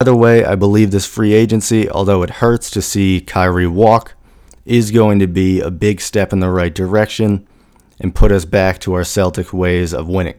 Either 0.00 0.14
way, 0.14 0.44
I 0.44 0.54
believe 0.54 0.90
this 0.90 1.06
free 1.06 1.34
agency, 1.34 1.90
although 1.90 2.22
it 2.22 2.30
hurts 2.30 2.70
to 2.70 2.80
see 2.80 3.20
Kyrie 3.20 3.66
walk, 3.66 4.14
is 4.68 4.90
going 4.90 5.18
to 5.18 5.26
be 5.26 5.60
a 5.60 5.70
big 5.70 5.98
step 5.98 6.30
in 6.30 6.40
the 6.40 6.50
right 6.50 6.74
direction 6.74 7.48
and 7.98 8.14
put 8.14 8.30
us 8.30 8.44
back 8.44 8.78
to 8.78 8.92
our 8.92 9.02
Celtic 9.02 9.52
ways 9.52 9.94
of 9.94 10.08
winning. 10.08 10.34
I 10.34 10.38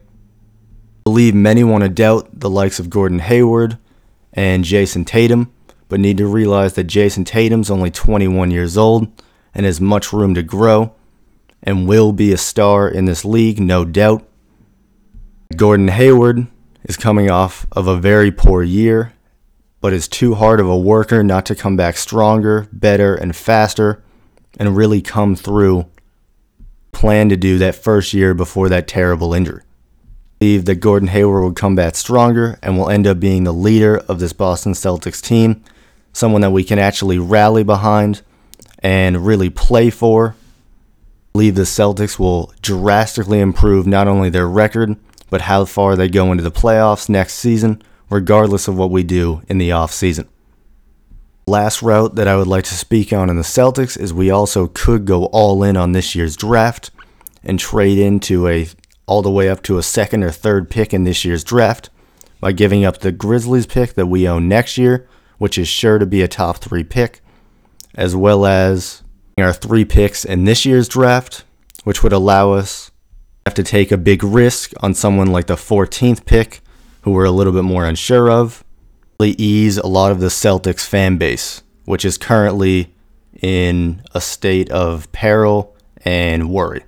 believe 1.03 1.33
many 1.33 1.63
want 1.63 1.83
to 1.83 1.89
doubt 1.89 2.39
the 2.39 2.49
likes 2.49 2.79
of 2.79 2.91
Gordon 2.91 3.19
Hayward 3.19 3.79
and 4.31 4.63
Jayson 4.63 5.03
Tatum, 5.03 5.51
but 5.87 5.99
need 5.99 6.17
to 6.17 6.27
realize 6.27 6.75
that 6.75 6.85
Jayson 6.85 7.25
Tatum's 7.25 7.71
only 7.71 7.89
21 7.89 8.51
years 8.51 8.77
old 8.77 9.11
and 9.55 9.65
has 9.65 9.81
much 9.81 10.13
room 10.13 10.35
to 10.35 10.43
grow 10.43 10.93
and 11.63 11.87
will 11.87 12.11
be 12.11 12.31
a 12.31 12.37
star 12.37 12.87
in 12.87 13.05
this 13.05 13.25
league, 13.25 13.59
no 13.59 13.83
doubt. 13.83 14.23
Gordon 15.55 15.87
Hayward 15.87 16.45
is 16.83 16.97
coming 16.97 17.31
off 17.31 17.65
of 17.71 17.87
a 17.87 17.97
very 17.97 18.31
poor 18.31 18.61
year, 18.61 19.13
but 19.81 19.91
is 19.91 20.07
too 20.07 20.35
hard 20.35 20.59
of 20.59 20.69
a 20.69 20.77
worker 20.77 21.23
not 21.23 21.47
to 21.47 21.55
come 21.55 21.75
back 21.75 21.97
stronger, 21.97 22.67
better, 22.71 23.15
and 23.15 23.35
faster, 23.35 24.03
and 24.57 24.75
really 24.75 25.01
come 25.01 25.35
through. 25.35 25.85
Plan 26.91 27.29
to 27.29 27.37
do 27.37 27.57
that 27.59 27.75
first 27.75 28.13
year 28.13 28.33
before 28.33 28.69
that 28.69 28.87
terrible 28.87 29.33
injury. 29.33 29.61
I 29.61 29.65
believe 30.39 30.65
that 30.65 30.75
Gordon 30.75 31.09
Hayward 31.09 31.43
will 31.43 31.53
come 31.53 31.75
back 31.75 31.95
stronger 31.95 32.57
and 32.63 32.77
will 32.77 32.89
end 32.89 33.05
up 33.05 33.19
being 33.19 33.43
the 33.43 33.53
leader 33.53 33.97
of 34.07 34.19
this 34.19 34.33
Boston 34.33 34.73
Celtics 34.73 35.21
team, 35.21 35.63
someone 36.13 36.41
that 36.41 36.51
we 36.51 36.63
can 36.63 36.79
actually 36.79 37.19
rally 37.19 37.63
behind 37.63 38.21
and 38.79 39.25
really 39.25 39.49
play 39.49 39.89
for. 39.89 40.35
I 40.37 41.31
believe 41.33 41.55
the 41.55 41.63
Celtics 41.63 42.17
will 42.17 42.53
drastically 42.61 43.39
improve 43.39 43.85
not 43.85 44.07
only 44.07 44.29
their 44.29 44.47
record 44.47 44.95
but 45.29 45.41
how 45.41 45.65
far 45.65 45.95
they 45.95 46.09
go 46.09 46.31
into 46.31 46.43
the 46.43 46.51
playoffs 46.51 47.09
next 47.09 47.35
season, 47.35 47.81
regardless 48.09 48.67
of 48.67 48.77
what 48.77 48.91
we 48.91 49.03
do 49.03 49.41
in 49.47 49.57
the 49.57 49.69
offseason. 49.69 50.27
Last 51.49 51.81
route 51.81 52.13
that 52.13 52.27
I 52.27 52.35
would 52.35 52.45
like 52.45 52.65
to 52.65 52.75
speak 52.75 53.11
on 53.11 53.27
in 53.27 53.35
the 53.35 53.41
Celtics 53.41 53.99
is 53.99 54.13
we 54.13 54.29
also 54.29 54.67
could 54.67 55.05
go 55.05 55.25
all 55.25 55.63
in 55.63 55.77
on 55.77 55.93
this 55.93 56.13
year's 56.13 56.35
draft 56.35 56.91
and 57.43 57.59
trade 57.59 57.97
into 57.97 58.47
a 58.47 58.67
all 59.07 59.23
the 59.23 59.31
way 59.31 59.49
up 59.49 59.63
to 59.63 59.79
a 59.79 59.81
second 59.83 60.23
or 60.23 60.29
third 60.29 60.69
pick 60.69 60.93
in 60.93 61.05
this 61.05 61.25
year's 61.25 61.43
draft 61.43 61.89
by 62.39 62.51
giving 62.51 62.85
up 62.85 62.99
the 62.99 63.11
Grizzlies 63.11 63.65
pick 63.65 63.95
that 63.95 64.05
we 64.05 64.27
own 64.27 64.47
next 64.47 64.77
year, 64.77 65.09
which 65.39 65.57
is 65.57 65.67
sure 65.67 65.97
to 65.97 66.05
be 66.05 66.21
a 66.21 66.27
top 66.27 66.57
3 66.57 66.83
pick, 66.83 67.19
as 67.95 68.15
well 68.15 68.45
as 68.45 69.01
our 69.39 69.51
3 69.51 69.85
picks 69.85 70.23
in 70.23 70.43
this 70.43 70.67
year's 70.67 70.87
draft, 70.87 71.45
which 71.83 72.03
would 72.03 72.13
allow 72.13 72.51
us 72.51 72.91
have 73.47 73.55
to 73.55 73.63
take 73.63 73.91
a 73.91 73.97
big 73.97 74.23
risk 74.23 74.73
on 74.81 74.93
someone 74.93 75.31
like 75.31 75.47
the 75.47 75.55
14th 75.55 76.25
pick, 76.25 76.61
who 77.01 77.11
we're 77.11 77.25
a 77.25 77.31
little 77.31 77.53
bit 77.53 77.63
more 77.63 77.85
unsure 77.85 78.29
of, 78.29 78.63
ease 79.27 79.77
a 79.77 79.87
lot 79.87 80.11
of 80.11 80.19
the 80.19 80.27
Celtics 80.27 80.85
fan 80.85 81.17
base, 81.17 81.61
which 81.85 82.05
is 82.05 82.17
currently 82.17 82.93
in 83.41 84.01
a 84.13 84.21
state 84.21 84.69
of 84.71 85.11
peril 85.11 85.75
and 86.05 86.49
worry. 86.49 86.83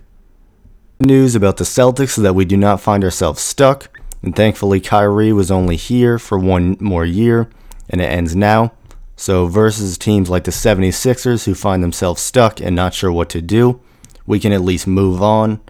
News 0.99 1.35
about 1.35 1.57
the 1.57 1.63
Celtics 1.63 2.11
so 2.11 2.21
that 2.21 2.35
we 2.35 2.45
do 2.45 2.57
not 2.57 2.79
find 2.79 3.03
ourselves 3.03 3.41
stuck, 3.41 3.99
and 4.21 4.35
thankfully 4.35 4.79
Kyrie 4.79 5.33
was 5.33 5.51
only 5.51 5.75
here 5.75 6.19
for 6.19 6.37
one 6.37 6.77
more 6.79 7.05
year, 7.05 7.49
and 7.89 8.01
it 8.01 8.05
ends 8.05 8.35
now. 8.35 8.71
So, 9.15 9.47
versus 9.47 9.97
teams 9.97 10.29
like 10.29 10.45
the 10.45 10.51
76ers 10.51 11.45
who 11.45 11.53
find 11.53 11.83
themselves 11.83 12.21
stuck 12.21 12.59
and 12.59 12.75
not 12.75 12.93
sure 12.93 13.11
what 13.11 13.29
to 13.29 13.41
do, 13.41 13.79
we 14.25 14.39
can 14.39 14.51
at 14.51 14.61
least 14.61 14.87
move 14.87 15.21
on 15.21 15.61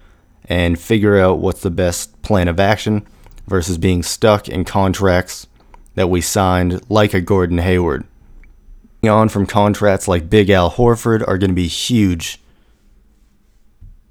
and 0.46 0.80
figure 0.80 1.20
out 1.20 1.40
what's 1.40 1.62
the 1.62 1.72
best 1.72 2.22
plan 2.22 2.48
of 2.48 2.60
action 2.60 3.06
versus 3.48 3.78
being 3.78 4.04
stuck 4.04 4.48
in 4.48 4.64
contracts 4.64 5.48
that 5.96 6.10
we 6.10 6.22
signed 6.22 6.82
like 6.90 7.14
a 7.14 7.22
Gordon 7.22 7.60
Hayward. 7.60 8.06
On 9.04 9.30
from 9.30 9.46
contracts 9.46 10.08
like 10.08 10.30
Big 10.30 10.50
Al 10.50 10.72
Horford 10.72 11.28
are 11.28 11.38
going 11.38 11.50
to 11.50 11.56
be 11.56 11.68
huge. 11.68 12.40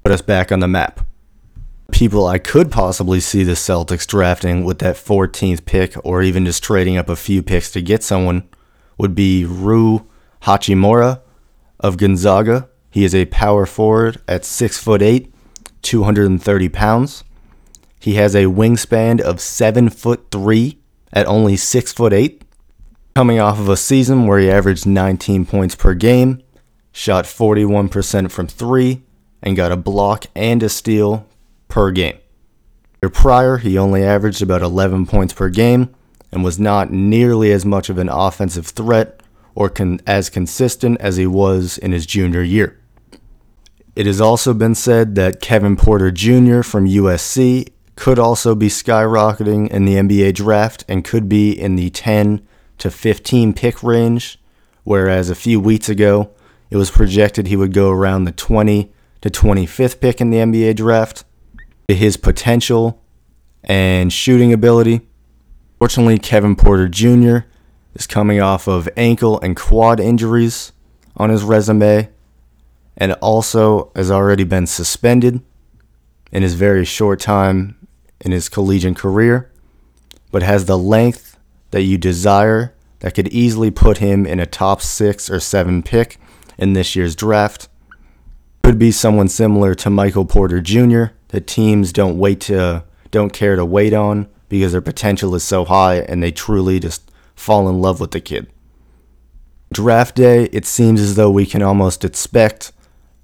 Put 0.02 0.12
us 0.12 0.22
back 0.22 0.50
on 0.50 0.60
the 0.60 0.68
map. 0.68 1.06
People 1.92 2.26
I 2.26 2.38
could 2.38 2.70
possibly 2.70 3.20
see 3.20 3.42
the 3.42 3.52
Celtics 3.52 4.06
drafting 4.06 4.64
with 4.64 4.78
that 4.80 4.96
14th 4.96 5.64
pick 5.64 5.94
or 6.04 6.22
even 6.22 6.44
just 6.44 6.62
trading 6.62 6.96
up 6.96 7.08
a 7.08 7.16
few 7.16 7.42
picks 7.42 7.70
to 7.72 7.82
get 7.82 8.02
someone 8.02 8.48
would 8.98 9.14
be 9.14 9.44
Rui 9.44 10.00
Hachimura 10.42 11.20
of 11.78 11.96
Gonzaga. 11.96 12.68
He 12.90 13.04
is 13.04 13.14
a 13.14 13.26
power 13.26 13.66
forward 13.66 14.20
at 14.26 14.44
6 14.44 14.78
foot 14.78 15.02
8 15.02 15.32
230 15.82 16.68
pounds. 16.68 17.24
He 18.00 18.14
has 18.14 18.34
a 18.34 18.44
wingspan 18.44 19.20
of 19.20 19.40
7 19.40 19.90
foot 19.90 20.26
3 20.30 20.79
at 21.12 21.26
only 21.26 21.56
6 21.56 21.92
foot 21.92 22.12
8, 22.12 22.42
coming 23.14 23.40
off 23.40 23.58
of 23.58 23.68
a 23.68 23.76
season 23.76 24.26
where 24.26 24.38
he 24.38 24.50
averaged 24.50 24.86
19 24.86 25.46
points 25.46 25.74
per 25.74 25.94
game, 25.94 26.42
shot 26.92 27.24
41% 27.24 28.30
from 28.30 28.46
3, 28.46 29.02
and 29.42 29.56
got 29.56 29.72
a 29.72 29.76
block 29.76 30.26
and 30.34 30.62
a 30.62 30.68
steal 30.68 31.26
per 31.68 31.90
game. 31.90 32.18
Year 33.02 33.10
prior, 33.10 33.56
he 33.56 33.78
only 33.78 34.04
averaged 34.04 34.42
about 34.42 34.62
11 34.62 35.06
points 35.06 35.32
per 35.32 35.48
game 35.48 35.94
and 36.30 36.44
was 36.44 36.58
not 36.58 36.92
nearly 36.92 37.50
as 37.50 37.64
much 37.64 37.88
of 37.88 37.98
an 37.98 38.08
offensive 38.08 38.66
threat 38.66 39.22
or 39.54 39.68
con- 39.68 40.00
as 40.06 40.30
consistent 40.30 41.00
as 41.00 41.16
he 41.16 41.26
was 41.26 41.78
in 41.78 41.92
his 41.92 42.06
junior 42.06 42.42
year. 42.42 42.78
It 43.96 44.06
has 44.06 44.20
also 44.20 44.54
been 44.54 44.74
said 44.74 45.14
that 45.16 45.40
Kevin 45.40 45.76
Porter 45.76 46.10
Jr. 46.10 46.62
from 46.62 46.86
USC 46.86 47.68
could 48.00 48.18
also 48.18 48.54
be 48.54 48.68
skyrocketing 48.68 49.68
in 49.68 49.84
the 49.84 49.96
NBA 49.96 50.32
draft 50.32 50.86
and 50.88 51.04
could 51.04 51.28
be 51.28 51.52
in 51.52 51.76
the 51.76 51.90
10 51.90 52.40
to 52.78 52.90
15 52.90 53.52
pick 53.52 53.82
range, 53.82 54.40
whereas 54.84 55.28
a 55.28 55.34
few 55.34 55.60
weeks 55.60 55.90
ago 55.90 56.30
it 56.70 56.78
was 56.78 56.90
projected 56.90 57.46
he 57.46 57.56
would 57.56 57.74
go 57.74 57.90
around 57.90 58.24
the 58.24 58.32
20 58.32 58.90
to 59.20 59.28
25th 59.28 60.00
pick 60.00 60.18
in 60.18 60.30
the 60.30 60.38
NBA 60.38 60.76
draft. 60.76 61.24
His 61.88 62.16
potential 62.16 63.02
and 63.64 64.10
shooting 64.10 64.50
ability. 64.50 65.02
Fortunately, 65.78 66.18
Kevin 66.18 66.56
Porter 66.56 66.88
Jr. 66.88 67.40
is 67.94 68.06
coming 68.06 68.40
off 68.40 68.66
of 68.66 68.88
ankle 68.96 69.38
and 69.40 69.54
quad 69.54 70.00
injuries 70.00 70.72
on 71.18 71.28
his 71.28 71.42
resume 71.42 72.08
and 72.96 73.12
also 73.20 73.92
has 73.94 74.10
already 74.10 74.44
been 74.44 74.66
suspended 74.66 75.42
in 76.32 76.42
his 76.42 76.54
very 76.54 76.86
short 76.86 77.20
time 77.20 77.76
in 78.20 78.32
his 78.32 78.48
collegiate 78.48 78.96
career, 78.96 79.50
but 80.30 80.42
has 80.42 80.64
the 80.64 80.78
length 80.78 81.38
that 81.70 81.82
you 81.82 81.98
desire 81.98 82.74
that 83.00 83.14
could 83.14 83.28
easily 83.28 83.70
put 83.70 83.98
him 83.98 84.26
in 84.26 84.40
a 84.40 84.46
top 84.46 84.82
six 84.82 85.30
or 85.30 85.40
seven 85.40 85.82
pick 85.82 86.18
in 86.58 86.74
this 86.74 86.94
year's 86.94 87.16
draft. 87.16 87.68
Could 88.62 88.78
be 88.78 88.92
someone 88.92 89.28
similar 89.28 89.74
to 89.76 89.90
Michael 89.90 90.26
Porter 90.26 90.60
Jr. 90.60 91.14
that 91.28 91.46
teams 91.46 91.92
don't 91.92 92.18
wait 92.18 92.40
to 92.42 92.84
don't 93.10 93.32
care 93.32 93.56
to 93.56 93.64
wait 93.64 93.92
on 93.92 94.28
because 94.48 94.72
their 94.72 94.80
potential 94.80 95.34
is 95.34 95.42
so 95.42 95.64
high 95.64 95.96
and 95.96 96.22
they 96.22 96.30
truly 96.30 96.78
just 96.78 97.10
fall 97.34 97.68
in 97.68 97.80
love 97.80 98.00
with 98.00 98.12
the 98.12 98.20
kid. 98.20 98.46
Draft 99.72 100.16
day, 100.16 100.44
it 100.52 100.66
seems 100.66 101.00
as 101.00 101.14
though 101.14 101.30
we 101.30 101.46
can 101.46 101.62
almost 101.62 102.04
expect 102.04 102.72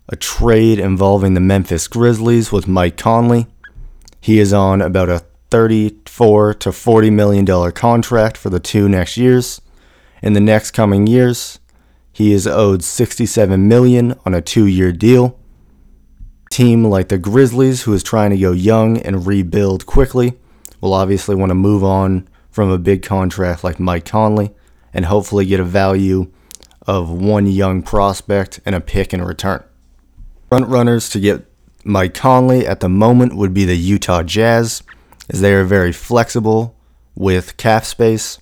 a 0.09 0.17
trade 0.17 0.79
involving 0.79 1.35
the 1.35 1.41
Memphis 1.41 1.89
Grizzlies 1.89 2.53
with 2.53 2.69
Mike 2.69 2.97
Conley. 2.97 3.47
He 4.21 4.39
is 4.39 4.53
on 4.53 4.83
about 4.83 5.09
a 5.09 5.25
34 5.51 6.55
to 6.55 6.73
40 6.73 7.11
million 7.11 7.45
dollar 7.45 7.71
contract 7.71 8.37
for 8.37 8.51
the 8.51 8.61
two 8.61 8.89
next 8.89 9.17
years. 9.17 9.61
In 10.23 10.33
the 10.33 10.41
next 10.41 10.73
coming 10.73 11.07
years, 11.07 11.59
he 12.13 12.33
is 12.33 12.47
owed 12.47 12.83
67 12.83 13.69
million 13.69 14.19
on 14.25 14.35
a 14.35 14.41
2-year 14.41 14.93
deal. 14.93 15.39
Team 16.51 16.85
like 16.85 17.09
the 17.09 17.19
Grizzlies 17.19 17.83
who 17.83 17.93
is 17.93 18.03
trying 18.03 18.31
to 18.31 18.39
go 18.39 18.53
young 18.53 18.97
and 18.99 19.27
rebuild 19.27 19.85
quickly 19.85 20.35
will 20.81 20.95
obviously 20.95 21.35
want 21.35 21.51
to 21.51 21.55
move 21.55 21.85
on 21.85 22.27
from 22.51 22.71
a 22.71 22.79
big 22.79 23.03
contract 23.03 23.63
like 23.63 23.79
Mike 23.79 24.07
Conley 24.07 24.55
and 24.95 25.05
hopefully 25.05 25.45
get 25.45 25.61
a 25.61 25.65
value 25.65 26.33
of 26.87 27.11
one 27.11 27.47
young 27.47 27.83
prospect 27.83 28.61
and 28.65 28.75
a 28.75 28.81
pick 28.81 29.13
in 29.13 29.23
return. 29.23 29.63
Front 30.49 30.69
runners 30.69 31.11
to 31.11 31.21
get 31.21 31.45
Mike 31.89 32.15
Conley 32.15 32.67
at 32.67 32.81
the 32.81 32.89
moment 32.89 33.37
would 33.37 33.55
be 33.55 33.65
the 33.65 33.77
Utah 33.77 34.25
Jazz, 34.25 34.83
as 35.31 35.41
they 35.41 35.55
are 35.55 35.63
very 35.63 35.93
flexible 35.93 36.75
with 37.15 37.57
cap 37.59 37.85
space 37.85 38.41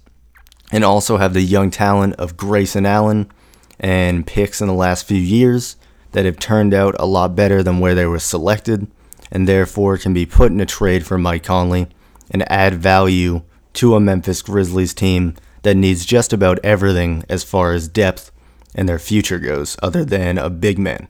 and 0.73 0.83
also 0.83 1.19
have 1.19 1.35
the 1.35 1.43
young 1.43 1.71
talent 1.71 2.15
of 2.15 2.39
Grayson 2.39 2.87
Allen 2.87 3.31
and 3.79 4.27
picks 4.27 4.63
in 4.63 4.67
the 4.67 4.73
last 4.73 5.07
few 5.07 5.19
years 5.19 5.77
that 6.13 6.25
have 6.25 6.39
turned 6.39 6.73
out 6.73 6.97
a 6.99 7.05
lot 7.05 7.37
better 7.37 7.63
than 7.63 7.81
where 7.81 7.95
they 7.95 8.07
were 8.07 8.19
selected 8.19 8.87
and 9.31 9.47
therefore 9.47 9.99
can 9.99 10.15
be 10.15 10.25
put 10.25 10.51
in 10.51 10.59
a 10.59 10.65
trade 10.65 11.05
for 11.05 11.19
Mike 11.19 11.43
Conley 11.43 11.87
and 12.31 12.51
add 12.51 12.73
value 12.73 13.43
to 13.75 13.95
a 13.95 14.01
Memphis 14.01 14.41
Grizzlies 14.41 14.95
team 14.95 15.35
that 15.65 15.75
needs 15.75 16.07
just 16.07 16.33
about 16.33 16.61
everything 16.65 17.23
as 17.29 17.45
far 17.45 17.75
as 17.75 17.89
depth 17.89 18.31
and 18.75 18.89
their 18.89 18.99
future 18.99 19.39
goes, 19.39 19.77
other 19.83 20.03
than 20.03 20.39
a 20.39 20.49
big 20.49 20.79
man. 20.79 21.09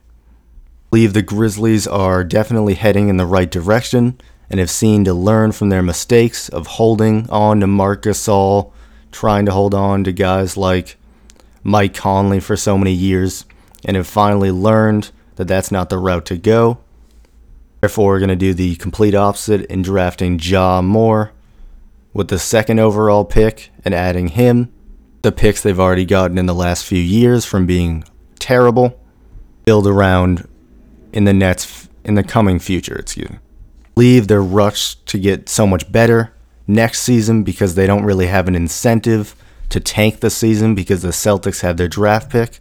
Believe 0.94 1.12
the 1.12 1.22
Grizzlies 1.22 1.88
are 1.88 2.22
definitely 2.22 2.74
heading 2.74 3.08
in 3.08 3.16
the 3.16 3.26
right 3.26 3.50
direction 3.50 4.16
and 4.48 4.60
have 4.60 4.70
seen 4.70 5.02
to 5.02 5.12
learn 5.12 5.50
from 5.50 5.68
their 5.68 5.82
mistakes 5.82 6.48
of 6.48 6.68
holding 6.68 7.28
on 7.30 7.58
to 7.58 7.66
Marcus 7.66 8.24
Gasol, 8.24 8.70
trying 9.10 9.44
to 9.46 9.50
hold 9.50 9.74
on 9.74 10.04
to 10.04 10.12
guys 10.12 10.56
like 10.56 10.96
Mike 11.64 11.94
Conley 11.94 12.38
for 12.38 12.54
so 12.56 12.78
many 12.78 12.92
years, 12.92 13.44
and 13.84 13.96
have 13.96 14.06
finally 14.06 14.52
learned 14.52 15.10
that 15.34 15.48
that's 15.48 15.72
not 15.72 15.90
the 15.90 15.98
route 15.98 16.26
to 16.26 16.36
go. 16.36 16.78
Therefore, 17.80 18.10
we're 18.10 18.20
going 18.20 18.28
to 18.28 18.36
do 18.36 18.54
the 18.54 18.76
complete 18.76 19.16
opposite 19.16 19.62
in 19.62 19.82
drafting 19.82 20.38
Ja 20.40 20.80
Moore 20.80 21.32
with 22.12 22.28
the 22.28 22.38
second 22.38 22.78
overall 22.78 23.24
pick 23.24 23.70
and 23.84 23.94
adding 23.94 24.28
him 24.28 24.72
the 25.22 25.32
picks 25.32 25.60
they've 25.60 25.80
already 25.80 26.04
gotten 26.04 26.38
in 26.38 26.46
the 26.46 26.54
last 26.54 26.84
few 26.84 27.02
years 27.02 27.44
from 27.44 27.66
being 27.66 28.04
terrible 28.38 29.00
build 29.64 29.88
around 29.88 30.46
in 31.14 31.24
the 31.24 31.32
Nets 31.32 31.88
in 32.04 32.16
the 32.16 32.24
coming 32.24 32.58
future, 32.58 32.96
excuse 32.96 33.30
me. 33.30 33.38
Leave 33.96 34.26
their 34.26 34.42
rush 34.42 34.96
to 34.96 35.18
get 35.18 35.48
so 35.48 35.66
much 35.66 35.90
better 35.90 36.34
next 36.66 37.02
season 37.02 37.44
because 37.44 37.76
they 37.76 37.86
don't 37.86 38.04
really 38.04 38.26
have 38.26 38.48
an 38.48 38.56
incentive 38.56 39.36
to 39.68 39.78
tank 39.78 40.20
the 40.20 40.28
season 40.28 40.74
because 40.74 41.02
the 41.02 41.08
Celtics 41.08 41.62
have 41.62 41.76
their 41.76 41.88
draft 41.88 42.30
pick. 42.30 42.58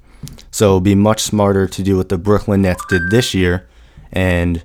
So 0.52 0.68
it'll 0.68 0.82
be 0.82 0.96
much 0.96 1.22
smarter 1.22 1.68
to 1.68 1.84
do 1.84 1.98
what 1.98 2.10
the 2.10 2.18
Brooklyn 2.18 2.62
Nets 2.62 2.86
did 2.86 3.10
this 3.10 3.34
year 3.34 3.68
and 4.12 4.64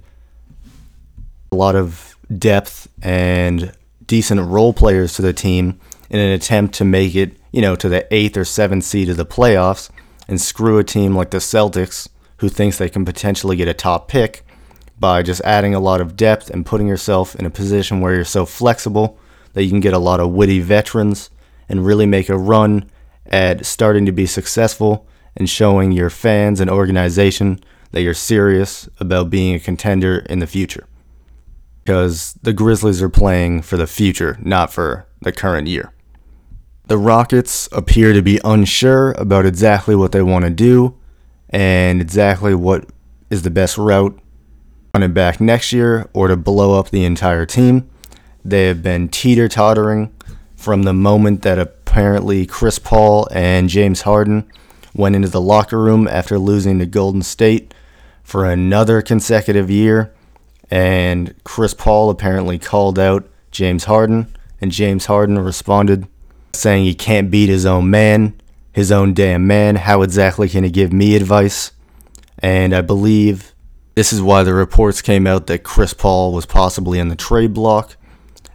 a 1.51 1.57
lot 1.57 1.75
of 1.75 2.17
depth 2.37 2.89
and 3.03 3.73
decent 4.07 4.41
role 4.43 4.75
players 4.75 5.15
to 5.15 5.23
the 5.23 5.33
team 5.33 5.81
in 6.11 6.21
an 6.21 6.31
attempt 6.31 6.75
to 6.75 6.85
make 6.85 7.15
it, 7.15 7.39
you 7.53 7.63
know, 7.63 7.75
to 7.75 7.89
the 7.89 8.07
eighth 8.15 8.37
or 8.37 8.45
seventh 8.45 8.85
seed 8.85 9.09
of 9.09 9.17
the 9.17 9.27
playoffs 9.27 9.89
and 10.29 10.41
screw 10.41 10.79
a 10.79 10.85
team 10.85 11.17
like 11.17 11.31
the 11.31 11.39
Celtics 11.39 12.09
who 12.39 12.49
thinks 12.49 12.79
they 12.79 12.89
can 12.89 13.05
potentially 13.05 13.57
get 13.57 13.69
a 13.69 13.75
top 13.75 14.09
pick 14.09 14.45
by 14.99 15.23
just 15.23 15.41
adding 15.43 15.75
a 15.75 15.81
lot 15.81 16.01
of 16.01 16.17
depth 16.17 16.51
and 16.51 16.67
putting 16.67 16.89
yourself 16.89 17.37
in 17.37 17.47
a 17.47 17.51
position 17.51 18.01
where 18.01 18.15
you're 18.15 18.25
so 18.25 18.45
flexible 18.45 19.19
that 19.53 19.65
you 19.65 19.71
can 19.71 19.81
get 19.81 19.95
a 19.95 19.99
lot 19.99 20.21
of 20.21 20.31
witty 20.31 20.61
veterans 20.61 21.31
and 21.69 21.87
really 21.87 22.07
make 22.07 22.29
a 22.29 22.39
run 22.39 22.89
at 23.27 23.65
starting 23.65 24.07
to 24.07 24.13
be 24.13 24.27
successful 24.27 25.07
and 25.37 25.49
showing 25.49 25.93
your 25.93 26.11
fans 26.11 26.61
and 26.61 26.71
organization 26.71 27.61
that 27.93 28.03
you're 28.03 28.15
serious 28.15 28.89
about 28.99 29.31
being 29.31 29.55
a 29.55 29.61
contender 29.61 30.19
in 30.29 30.41
the 30.41 30.47
future 30.47 30.87
because 31.89 32.35
the 32.43 32.53
Grizzlies 32.53 33.01
are 33.01 33.09
playing 33.09 33.63
for 33.63 33.79
the 33.79 33.87
future, 33.87 34.37
not 34.43 34.71
for 34.71 35.07
the 35.23 35.33
current 35.33 35.69
year. 35.69 35.91
The 36.89 36.99
Rockets 36.99 37.67
appear 37.73 38.13
to 38.13 38.21
be 38.21 38.41
unsure 38.45 39.13
about 39.13 39.47
exactly 39.47 39.97
what 39.97 40.13
they 40.13 40.21
want 40.21 40.45
to 40.45 40.51
do 40.51 40.95
and 41.51 42.01
exactly 42.01 42.55
what 42.55 42.87
is 43.31 43.43
the 43.43 43.51
best 43.51 43.79
route 43.79 44.19
it 44.95 45.15
back 45.15 45.41
next 45.41 45.73
year 45.73 46.09
or 46.13 46.27
to 46.27 46.37
blow 46.37 46.79
up 46.79 46.91
the 46.91 47.05
entire 47.05 47.47
team. 47.47 47.89
They 48.45 48.67
have 48.67 48.83
been 48.83 49.09
teeter 49.09 49.49
tottering 49.49 50.13
from 50.57 50.83
the 50.83 50.93
moment 50.93 51.43
that 51.43 51.59
apparently 51.59 52.47
Chris 52.47 52.79
Paul 52.81 53.29
and 53.31 53.69
James 53.69 54.03
Harden 54.03 54.51
went 54.95 55.15
into 55.15 55.29
the 55.29 55.41
locker 55.41 55.79
room 55.79 56.09
after 56.09 56.39
losing 56.39 56.81
to 56.81 56.87
Golden 56.87 57.23
State 57.23 57.73
for 58.25 58.45
another 58.45 59.01
consecutive 59.03 59.71
year 59.71 60.13
and 60.71 61.35
Chris 61.45 61.75
Paul 61.75 62.11
apparently 62.11 62.59
called 62.59 62.99
out 62.99 63.29
James 63.51 63.85
Harden, 63.85 64.35
and 64.61 64.71
James 64.71 65.07
Harden 65.07 65.39
responded 65.39 66.07
saying 66.53 66.85
he 66.85 66.95
can't 66.95 67.31
beat 67.31 67.49
his 67.49 67.65
own 67.65 67.89
man, 67.91 68.39
his 68.73 68.93
own 68.93 69.15
damn 69.15 69.47
man. 69.47 69.77
How 69.77 70.03
exactly 70.03 70.49
can 70.49 70.65
he 70.65 70.71
give 70.71 70.93
me 70.93 71.17
advice? 71.17 71.73
And 72.39 72.75
I 72.75 72.83
believe 72.83 73.55
this 73.95 74.13
is 74.13 74.23
why 74.23 74.45
the 74.45 74.55
reports 74.55 75.03
came 75.03 75.27
out 75.27 75.49
that 75.49 75.65
Chris 75.65 75.93
Paul 75.93 76.33
was 76.33 76.47
possibly 76.47 76.99
in 76.99 77.09
the 77.09 77.17
trade 77.17 77.53
block, 77.53 77.97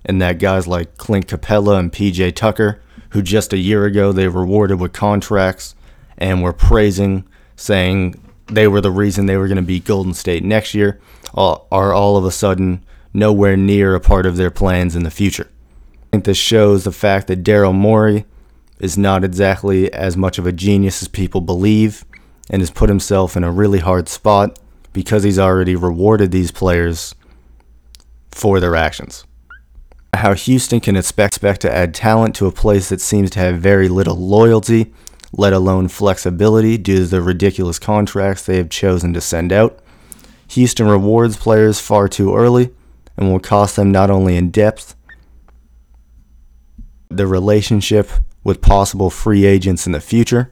and 0.06 0.22
that 0.22 0.40
guys 0.40 0.68
like 0.68 0.98
Clint 0.98 1.28
Capela 1.28 1.78
and 1.78 1.92
PJ 1.92 2.36
Tucker, 2.36 2.82
who 3.10 3.22
just 3.22 3.52
a 3.52 3.58
year 3.58 3.86
ago 3.86 4.12
they 4.12 4.28
rewarded 4.28 4.80
with 4.80 4.94
contracts 4.94 5.76
and 6.18 6.42
were 6.42 6.54
praising, 6.54 7.28
saying 7.56 8.20
they 8.48 8.68
were 8.68 8.82
the 8.82 8.92
reason 8.92 9.26
they 9.26 9.38
were 9.38 9.48
going 9.48 9.58
to 9.58 9.62
beat 9.62 9.86
Golden 9.86 10.14
State 10.14 10.44
next 10.44 10.74
year 10.74 11.00
are 11.36 11.94
all 11.94 12.16
of 12.16 12.26
a 12.26 12.32
sudden 12.32 12.86
nowhere 13.14 13.58
near 13.58 13.96
a 13.96 14.00
part 14.00 14.26
of 14.26 14.38
their 14.38 14.52
plans 14.52 14.96
in 14.96 15.04
the 15.04 15.12
future. 15.12 15.50
I 15.50 16.06
think 16.12 16.26
this 16.26 16.38
shows 16.38 16.84
the 16.84 16.92
fact 16.92 17.28
that 17.28 17.44
Daryl 17.44 17.74
Morey 17.74 18.26
is 18.84 18.98
not 18.98 19.24
exactly 19.24 19.92
as 19.94 20.18
much 20.18 20.38
of 20.38 20.46
a 20.46 20.52
genius 20.52 21.02
as 21.02 21.08
people 21.08 21.40
believe 21.40 22.04
and 22.50 22.62
has 22.62 22.70
put 22.70 22.90
himself 22.90 23.38
in 23.38 23.44
a 23.46 23.52
really 23.52 23.80
hard 23.80 24.10
spot 24.10 24.60
because 24.92 25.24
he's 25.24 25.40
already 25.40 25.74
rewarded 25.74 26.32
these 26.32 26.52
players 26.52 27.16
for 28.32 28.60
their 28.60 28.76
actions. 28.76 29.24
How 30.14 30.34
Houston 30.34 30.82
can 30.82 30.98
expect, 30.98 31.36
expect 31.36 31.62
to 31.62 31.74
add 31.74 31.96
talent 31.96 32.36
to 32.36 32.46
a 32.46 32.52
place 32.52 32.90
that 32.90 33.00
seems 33.00 33.30
to 33.32 33.40
have 33.40 33.58
very 33.58 33.88
little 33.88 34.18
loyalty, 34.18 34.94
let 35.32 35.54
alone 35.54 35.88
flexibility, 35.88 36.78
due 36.78 36.98
to 36.98 37.06
the 37.06 37.22
ridiculous 37.22 37.80
contracts 37.80 38.46
they 38.46 38.58
have 38.58 38.70
chosen 38.70 39.14
to 39.14 39.22
send 39.22 39.54
out. 39.54 39.80
Houston 40.50 40.88
rewards 40.90 41.38
players 41.38 41.80
far 41.80 42.10
too 42.10 42.36
early 42.36 42.70
and 43.16 43.32
will 43.32 43.40
cost 43.40 43.78
them 43.78 43.94
not 43.94 44.10
only 44.10 44.36
in 44.36 44.52
depth, 44.52 44.94
the 47.08 47.26
relationship 47.26 48.10
with 48.44 48.62
possible 48.62 49.10
free 49.10 49.46
agents 49.46 49.86
in 49.86 49.92
the 49.94 50.02
future. 50.02 50.52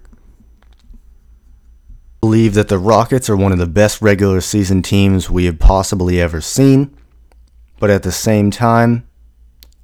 I 2.23 2.27
believe 2.27 2.53
that 2.53 2.67
the 2.67 2.77
Rockets 2.77 3.29
are 3.29 3.37
one 3.37 3.51
of 3.51 3.57
the 3.57 3.67
best 3.67 4.01
regular 4.01 4.41
season 4.41 4.81
teams 4.81 5.29
we 5.29 5.45
have 5.45 5.59
possibly 5.59 6.21
ever 6.21 6.39
seen, 6.39 6.95
but 7.79 7.89
at 7.89 8.03
the 8.03 8.11
same 8.11 8.51
time 8.51 9.07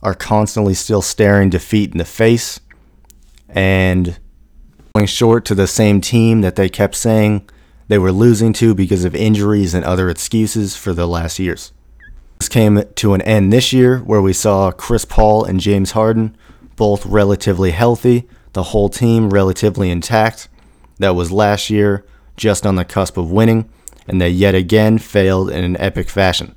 are 0.03 0.13
constantly 0.13 0.73
still 0.73 1.01
staring 1.01 1.49
defeat 1.49 1.91
in 1.91 1.97
the 1.97 2.05
face 2.05 2.59
and 3.49 4.19
going 4.93 5.07
short 5.07 5.45
to 5.45 5.55
the 5.55 5.67
same 5.67 5.99
team 5.99 6.41
that 6.41 6.55
they 6.55 6.69
kept 6.69 6.95
saying 6.95 7.49
they 7.87 7.97
were 7.97 8.11
losing 8.11 8.53
to 8.53 8.75
because 8.75 9.05
of 9.05 9.15
injuries 9.15 9.73
and 9.73 9.83
other 9.85 10.09
excuses 10.09 10.75
for 10.75 10.93
the 10.93 11.07
last 11.07 11.39
years. 11.39 11.71
This 12.39 12.49
came 12.49 12.83
to 12.95 13.13
an 13.13 13.21
end 13.21 13.51
this 13.51 13.73
year 13.73 13.99
where 13.99 14.21
we 14.21 14.33
saw 14.33 14.71
Chris 14.71 15.05
Paul 15.05 15.43
and 15.43 15.59
James 15.59 15.91
Harden 15.91 16.37
both 16.77 17.05
relatively 17.05 17.71
healthy, 17.71 18.29
the 18.53 18.63
whole 18.63 18.87
team 18.87 19.29
relatively 19.29 19.89
intact. 19.89 20.47
That 20.99 21.15
was 21.15 21.31
last 21.31 21.69
year, 21.69 22.05
just 22.37 22.65
on 22.65 22.75
the 22.75 22.85
cusp 22.85 23.17
of 23.17 23.29
winning, 23.29 23.69
and 24.07 24.21
they 24.21 24.29
yet 24.29 24.55
again 24.55 24.97
failed 24.97 25.49
in 25.49 25.65
an 25.65 25.75
epic 25.81 26.09
fashion. 26.09 26.55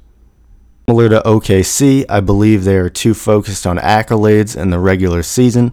Similar 0.89 1.09
to 1.09 1.23
OKC, 1.23 2.05
I 2.09 2.21
believe 2.21 2.65
they 2.65 2.77
are 2.77 2.89
too 2.89 3.15
focused 3.15 3.67
on 3.67 3.79
accolades 3.79 4.57
in 4.57 4.71
the 4.71 4.79
regular 4.79 5.23
season, 5.23 5.73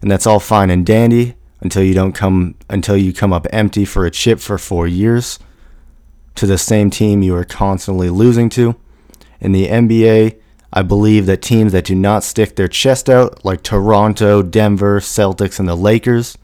and 0.00 0.10
that's 0.10 0.26
all 0.26 0.40
fine 0.40 0.70
and 0.70 0.86
dandy 0.86 1.34
until 1.60 1.82
you 1.82 1.94
don't 1.94 2.12
come 2.12 2.54
until 2.70 2.96
you 2.96 3.12
come 3.12 3.32
up 3.32 3.46
empty 3.50 3.84
for 3.84 4.06
a 4.06 4.10
chip 4.10 4.38
for 4.38 4.58
4 4.58 4.86
years 4.86 5.38
to 6.36 6.46
the 6.46 6.58
same 6.58 6.88
team 6.88 7.22
you 7.22 7.34
are 7.34 7.44
constantly 7.44 8.10
losing 8.10 8.48
to. 8.50 8.76
In 9.40 9.52
the 9.52 9.66
NBA, 9.66 10.38
I 10.72 10.82
believe 10.82 11.26
that 11.26 11.42
teams 11.42 11.72
that 11.72 11.86
do 11.86 11.94
not 11.94 12.24
stick 12.24 12.56
their 12.56 12.68
chest 12.68 13.08
out 13.08 13.44
like 13.44 13.62
Toronto, 13.62 14.42
Denver, 14.42 15.00
Celtics 15.00 15.58
and 15.58 15.68
the 15.68 15.74
Lakers 15.74 16.36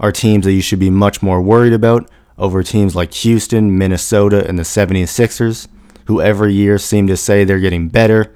are 0.00 0.12
teams 0.12 0.44
that 0.44 0.52
you 0.52 0.62
should 0.62 0.78
be 0.78 0.90
much 0.90 1.22
more 1.22 1.42
worried 1.42 1.72
about 1.72 2.10
over 2.38 2.62
teams 2.62 2.94
like 2.94 3.12
Houston, 3.14 3.76
Minnesota 3.76 4.46
and 4.46 4.58
the 4.58 4.62
76ers 4.62 5.68
who 6.06 6.20
every 6.20 6.52
year 6.52 6.78
seem 6.78 7.06
to 7.06 7.16
say 7.16 7.44
they're 7.44 7.58
getting 7.58 7.88
better 7.88 8.32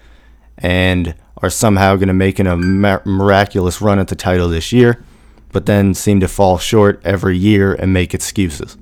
and 0.59 1.15
are 1.39 1.51
somehow 1.51 1.97
going 1.97 2.09
to 2.09 2.15
make 2.15 2.39
a 2.39 2.57
miraculous 2.57 3.81
run 3.81 3.99
at 3.99 4.09
the 4.09 4.17
title 4.17 4.49
this 4.49 4.73
year 4.73 5.03
but 5.53 5.67
then 5.67 5.95
seem 5.95 6.21
to 6.21 6.29
fall 6.29 6.59
short 6.59 7.01
every 7.05 7.37
year 7.37 7.75
and 7.75 7.93
make 7.93 8.15
excuses. 8.15 8.77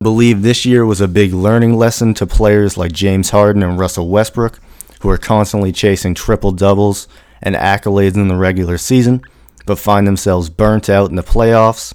I 0.00 0.04
believe 0.04 0.42
this 0.42 0.64
year 0.64 0.86
was 0.86 1.00
a 1.00 1.08
big 1.08 1.32
learning 1.32 1.76
lesson 1.76 2.14
to 2.14 2.26
players 2.26 2.76
like 2.76 2.92
James 2.92 3.30
Harden 3.30 3.62
and 3.62 3.78
Russell 3.78 4.08
Westbrook, 4.08 4.60
who 5.00 5.10
are 5.10 5.18
constantly 5.18 5.72
chasing 5.72 6.14
triple 6.14 6.52
doubles 6.52 7.08
and 7.42 7.54
accolades 7.54 8.16
in 8.16 8.28
the 8.28 8.36
regular 8.36 8.78
season, 8.78 9.22
but 9.66 9.78
find 9.78 10.06
themselves 10.06 10.50
burnt 10.50 10.88
out 10.88 11.10
in 11.10 11.16
the 11.16 11.22
playoffs 11.22 11.94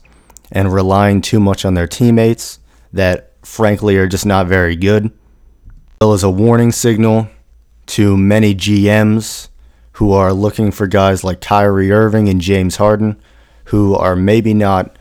and 0.51 0.73
relying 0.73 1.21
too 1.21 1.39
much 1.39 1.65
on 1.65 1.73
their 1.73 1.87
teammates 1.87 2.59
that, 2.93 3.33
frankly, 3.41 3.97
are 3.97 4.07
just 4.07 4.25
not 4.25 4.47
very 4.47 4.75
good. 4.75 5.11
As 6.01 6.23
a 6.23 6.29
warning 6.29 6.71
signal 6.71 7.27
to 7.87 8.15
many 8.17 8.53
GMs 8.53 9.49
who 9.93 10.11
are 10.11 10.33
looking 10.33 10.71
for 10.71 10.87
guys 10.87 11.23
like 11.23 11.41
Kyrie 11.41 11.91
Irving 11.91 12.29
and 12.29 12.41
James 12.41 12.77
Harden, 12.77 13.19
who 13.65 13.95
are 13.95 14.15
maybe 14.15 14.53
not 14.53 14.97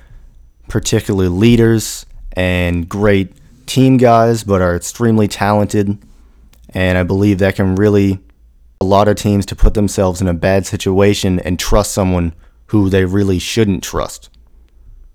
particularly 0.69 1.29
leaders 1.29 2.07
and 2.33 2.88
great 2.88 3.33
team 3.67 3.97
guys, 3.97 4.45
but 4.45 4.61
are 4.62 4.77
extremely 4.77 5.29
talented. 5.29 5.99
And 6.72 6.96
I 6.98 7.02
believe 7.02 7.38
that 7.38 7.56
can 7.56 7.74
really 7.74 8.20
a 8.80 8.85
lot 8.85 9.06
of 9.06 9.16
teams 9.16 9.46
to 9.46 9.56
put 9.56 9.74
themselves 9.74 10.20
in 10.20 10.26
a 10.26 10.35
bad 10.35 10.66
situation 10.66 11.38
and 11.38 11.58
trust 11.58 11.92
someone 11.92 12.35
who 12.66 12.88
they 12.88 13.04
really 13.04 13.38
shouldn't 13.38 13.85
trust. 13.85 14.28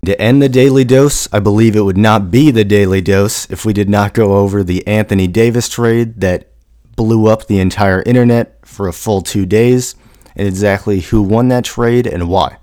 To 0.04 0.18
end 0.20 0.40
the 0.40 0.48
daily 0.48 0.84
dose, 0.84 1.28
I 1.34 1.40
believe 1.40 1.76
it 1.76 1.82
would 1.82 1.98
not 1.98 2.30
be 2.30 2.50
the 2.50 2.64
daily 2.64 3.00
dose 3.00 3.50
if 3.50 3.64
we 3.64 3.72
did 3.72 3.90
not 3.90 4.14
go 4.14 4.36
over 4.36 4.62
the 4.62 4.86
Anthony 4.86 5.26
Davis 5.26 5.68
trade 5.68 6.20
that 6.20 6.50
blew 6.96 7.26
up 7.26 7.46
the 7.46 7.58
entire 7.58 8.02
internet 8.02 8.58
for 8.64 8.88
a 8.88 8.92
full 8.92 9.22
two 9.22 9.44
days 9.44 9.96
and 10.34 10.48
exactly 10.48 11.00
who 11.00 11.20
won 11.20 11.48
that 11.48 11.64
trade 11.64 12.06
and 12.06 12.28
why. 12.28 12.56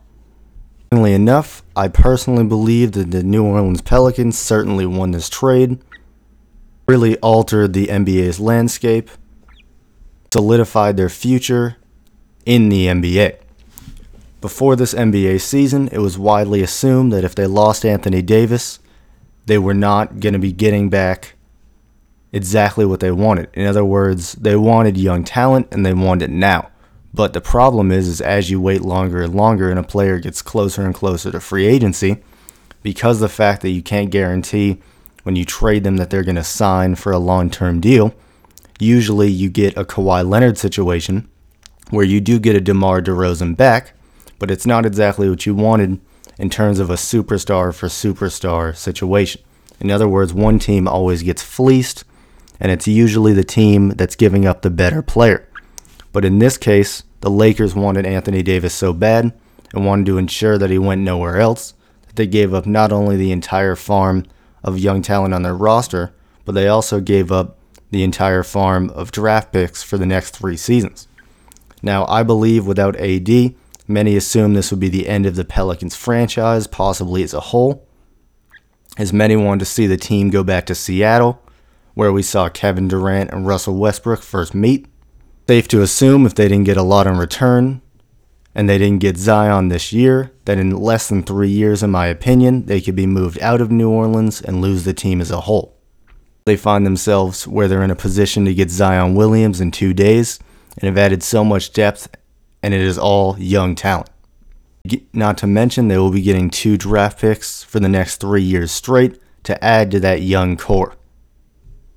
Funnily 0.89 1.13
enough, 1.13 1.62
I 1.75 1.89
personally 1.89 2.45
believe 2.45 2.93
that 2.93 3.12
the 3.12 3.21
New 3.21 3.43
Orleans 3.43 3.81
Pelicans 3.81 4.39
certainly 4.39 4.86
won 4.86 5.12
this 5.12 5.29
trade, 5.29 5.79
really 6.88 7.17
altered 7.17 7.74
the 7.74 7.88
NBA's 7.88 8.39
landscape, 8.39 9.10
solidified 10.32 10.98
their 10.98 11.10
future 11.10 11.78
in 12.45 12.69
the 12.69 12.88
NBA. 12.88 13.38
Before 14.41 14.76
this 14.76 14.93
NBA 14.93 15.41
season, 15.41 15.88
it 15.91 15.98
was 15.98 16.17
widely 16.17 16.62
assumed 16.62 17.12
that 17.13 17.24
if 17.24 17.34
they 17.34 17.48
lost 17.48 17.86
Anthony 17.86 18.21
Davis, 18.21 18.80
they 19.45 19.58
were 19.58 19.74
not 19.74 20.19
going 20.19 20.34
to 20.34 20.39
be 20.39 20.52
getting 20.52 20.89
back 20.89 21.36
exactly 22.32 22.86
what 22.86 23.00
they 23.00 23.12
wanted. 23.12 23.50
In 23.54 23.65
other 23.65 23.86
words, 23.86 24.34
they 24.34 24.56
wanted 24.56 24.98
young 24.98 25.24
talent 25.24 25.67
and 25.71 25.86
they 25.86 25.93
wanted 25.93 26.30
it 26.30 26.34
now. 26.34 26.69
But 27.13 27.32
the 27.32 27.41
problem 27.41 27.91
is, 27.91 28.08
is 28.08 28.19
as 28.19 28.50
you 28.50 28.60
wait 28.60 28.82
longer 28.82 29.24
and 29.24 29.34
longer 29.34 29.69
and 29.69 29.80
a 29.80 29.84
player 29.84 30.19
gets 30.19 30.41
closer 30.41 30.84
and 30.84 30.93
closer 30.93 31.32
to 31.32 31.39
free 31.39 31.65
agency, 31.65 32.21
because 32.84 33.19
the 33.19 33.30
fact 33.30 33.62
that 33.62 33.69
you 33.69 33.82
can't 33.82 34.12
guarantee 34.12 34.82
when 35.26 35.36
you 35.36 35.44
trade 35.44 35.84
them 35.84 35.98
that 35.98 36.12
they're 36.12 36.24
going 36.24 36.36
to 36.36 36.44
sign 36.44 36.94
for 36.94 37.12
a 37.12 37.18
long-term 37.18 37.80
deal, 37.82 38.14
usually 38.80 39.28
you 39.28 39.50
get 39.50 39.76
a 39.76 39.84
Kawhi 39.84 40.28
Leonard 40.28 40.56
situation 40.56 41.28
where 41.90 42.06
you 42.06 42.22
do 42.22 42.38
get 42.38 42.56
a 42.56 42.62
DeMar 42.62 43.02
DeRozan 43.02 43.58
back, 43.58 43.94
but 44.38 44.52
it's 44.52 44.68
not 44.68 44.86
exactly 44.86 45.28
what 45.28 45.48
you 45.48 45.56
wanted 45.56 46.00
in 46.38 46.52
terms 46.52 46.78
of 46.80 46.92
a 46.92 46.96
superstar 46.96 47.74
for 47.74 47.88
superstar 47.88 48.76
situation. 48.76 49.42
In 49.80 49.90
other 49.90 50.08
words, 50.08 50.32
one 50.32 50.60
team 50.60 50.88
always 50.88 51.24
gets 51.24 51.42
fleeced, 51.42 52.04
and 52.60 52.72
it's 52.72 52.88
usually 52.88 53.34
the 53.34 53.44
team 53.44 53.90
that's 53.90 54.16
giving 54.16 54.46
up 54.46 54.62
the 54.62 54.70
better 54.70 55.02
player. 55.02 55.50
But 56.12 56.24
in 56.24 56.38
this 56.38 56.56
case, 56.56 57.02
the 57.22 57.32
Lakers 57.32 57.74
wanted 57.74 58.06
Anthony 58.06 58.44
Davis 58.44 58.76
so 58.76 58.94
bad 58.94 59.34
and 59.74 59.88
wanted 59.88 60.06
to 60.06 60.20
ensure 60.20 60.60
that 60.60 60.70
he 60.70 60.78
went 60.78 61.02
nowhere 61.02 61.40
else 61.40 61.74
that 62.06 62.16
they 62.16 62.28
gave 62.28 62.54
up 62.54 62.68
not 62.68 62.92
only 62.92 63.18
the 63.18 63.32
entire 63.32 63.76
farm 63.76 64.24
of 64.65 64.78
young 64.78 65.01
talent 65.01 65.34
on 65.34 65.43
their 65.43 65.56
roster, 65.56 66.13
but 66.43 66.51
they 66.54 66.67
also 66.67 66.99
gave 66.99 67.32
up 67.32 67.58
the 67.91 68.04
entire 68.04 68.43
farm 68.43 68.89
of 68.89 69.12
draft 69.12 69.54
picks 69.54 69.82
for 69.82 69.97
the 69.97 70.06
next 70.06 70.36
three 70.36 70.58
seasons. 70.58 71.08
Now, 71.82 72.06
I 72.08 72.23
believe 72.23 72.67
without 72.67 72.97
AD, 72.97 73.56
Many 73.88 74.15
assume 74.15 74.54
this 74.54 74.71
would 74.71 74.80
be 74.80 74.89
the 74.89 75.08
end 75.08 75.25
of 75.25 75.36
the 75.36 75.45
Pelicans 75.45 75.95
franchise, 75.95 76.65
possibly 76.65 77.21
as 77.21 77.36
a 77.36 77.39
whole, 77.39 77.88
as 78.97 79.13
many 79.13 79.36
wanted 79.36 79.60
to 79.60 79.65
see 79.65 79.86
the 79.86 79.97
team 79.97 80.32
go 80.32 80.43
back 80.43 80.65
to 80.65 80.75
Seattle, 80.75 81.39
where 81.93 82.12
we 82.12 82.23
saw 82.23 82.49
Kevin 82.49 82.88
Durant 82.88 83.32
and 83.32 83.45
Russell 83.45 83.78
Westbrook 83.78 84.23
first 84.23 84.56
meet. 84.56 84.88
Safe 85.47 85.67
to 85.67 85.84
assume 85.84 86.25
if 86.25 86.34
they 86.34 86.47
didn't 86.47 86.65
get 86.65 86.78
a 86.78 86.84
lot 86.84 87.06
in 87.06 87.17
return, 87.17 87.82
and 88.56 88.70
they 88.70 88.78
didn't 88.78 89.02
get 89.02 89.18
Zion 89.18 89.68
this 89.68 89.91
year, 89.91 90.32
that 90.46 90.58
in 90.58 90.72
less 90.72 91.10
than 91.10 91.22
three 91.22 91.50
years, 91.50 91.84
in 91.84 91.91
my 91.91 92.08
opinion, 92.08 92.65
they 92.65 92.80
could 92.80 92.96
be 92.96 93.06
moved 93.06 93.39
out 93.41 93.60
of 93.60 93.70
New 93.70 93.89
Orleans 93.89 94.41
and 94.41 94.62
lose 94.62 94.86
the 94.86 94.94
team 94.94 95.20
as 95.20 95.30
a 95.30 95.41
whole. 95.41 95.78
They 96.46 96.56
find 96.56 96.86
themselves 96.86 97.48
where 97.48 97.68
they're 97.68 97.84
in 97.84 97.91
a 97.91 97.96
position 97.96 98.46
to 98.46 98.54
get 98.54 98.70
Zion 98.70 99.13
Williams 99.13 99.60
in 99.60 99.72
two 99.72 99.94
days 99.94 100.39
and 100.78 100.88
have 100.88 100.98
added 100.98 101.22
so 101.22 101.44
much 101.44 101.74
depth 101.74 102.08
and 102.63 102.74
it 102.74 102.82
is 102.82 102.98
all 102.98 103.38
young 103.38 103.76
talent. 103.76 104.10
Not 105.13 105.38
to 105.39 105.48
mention, 105.48 105.88
they 105.88 105.98
will 105.98 106.12
be 106.12 106.22
getting 106.22 106.50
two 106.50 106.78
draft 106.78 107.20
picks 107.20 107.63
for 107.63 107.80
the 107.80 107.89
next 107.89 108.18
three 108.18 108.41
years 108.41 108.72
straight 108.72 109.20
to 109.44 109.63
add 109.63 109.91
to 109.91 110.00
that 110.00 110.22
young 110.22 110.58
core. 110.58 110.96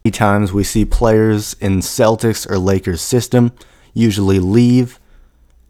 Many 0.04 0.12
times 0.12 0.52
we 0.52 0.64
see 0.64 0.84
players 0.84 1.54
in 1.60 1.80
Celtics 1.80 2.50
or 2.50 2.58
Lakers 2.58 3.00
system 3.00 3.52
usually 3.94 4.38
leave 4.38 4.98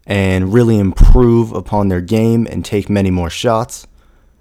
and 0.09 0.51
really 0.51 0.79
improve 0.79 1.53
upon 1.53 1.87
their 1.87 2.01
game 2.01 2.47
and 2.49 2.65
take 2.65 2.89
many 2.89 3.11
more 3.11 3.29
shots. 3.29 3.85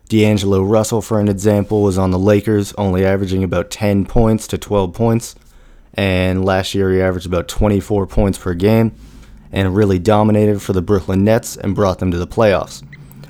D'Angelo 0.08 0.62
Russell, 0.62 1.02
for 1.02 1.20
an 1.20 1.28
example, 1.28 1.82
was 1.82 1.98
on 1.98 2.10
the 2.10 2.18
Lakers, 2.18 2.72
only 2.78 3.04
averaging 3.04 3.44
about 3.44 3.70
10 3.70 4.06
points 4.06 4.46
to 4.46 4.56
12 4.56 4.94
points, 4.94 5.34
and 5.92 6.42
last 6.42 6.74
year 6.74 6.90
he 6.90 7.02
averaged 7.02 7.26
about 7.26 7.48
24 7.48 8.06
points 8.06 8.38
per 8.38 8.54
game 8.54 8.94
and 9.52 9.76
really 9.76 9.98
dominated 9.98 10.62
for 10.62 10.72
the 10.72 10.80
Brooklyn 10.80 11.22
Nets 11.22 11.56
and 11.58 11.74
brought 11.74 11.98
them 11.98 12.10
to 12.12 12.18
the 12.18 12.26
playoffs. 12.26 12.82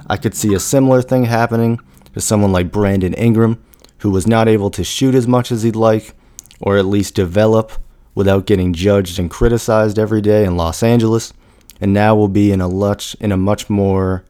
I 0.06 0.16
could 0.16 0.34
see 0.34 0.54
a 0.54 0.60
similar 0.60 1.02
thing 1.02 1.24
happening 1.24 1.80
to 2.14 2.20
someone 2.20 2.52
like 2.52 2.70
Brandon 2.70 3.14
Ingram, 3.14 3.60
who 3.98 4.10
was 4.10 4.28
not 4.28 4.46
able 4.46 4.70
to 4.70 4.84
shoot 4.84 5.16
as 5.16 5.26
much 5.26 5.50
as 5.50 5.64
he'd 5.64 5.74
like, 5.74 6.14
or 6.60 6.76
at 6.76 6.86
least 6.86 7.16
develop 7.16 7.72
without 8.14 8.46
getting 8.46 8.72
judged 8.72 9.18
and 9.18 9.28
criticized 9.28 9.98
every 9.98 10.20
day 10.20 10.44
in 10.44 10.56
Los 10.56 10.84
Angeles, 10.84 11.32
and 11.80 11.92
now 11.92 12.14
we'll 12.14 12.28
be 12.28 12.52
in 12.52 12.60
a 12.60 12.68
much 12.68 13.14
in 13.20 13.32
a 13.32 13.36
much 13.36 13.68
more 13.70 14.24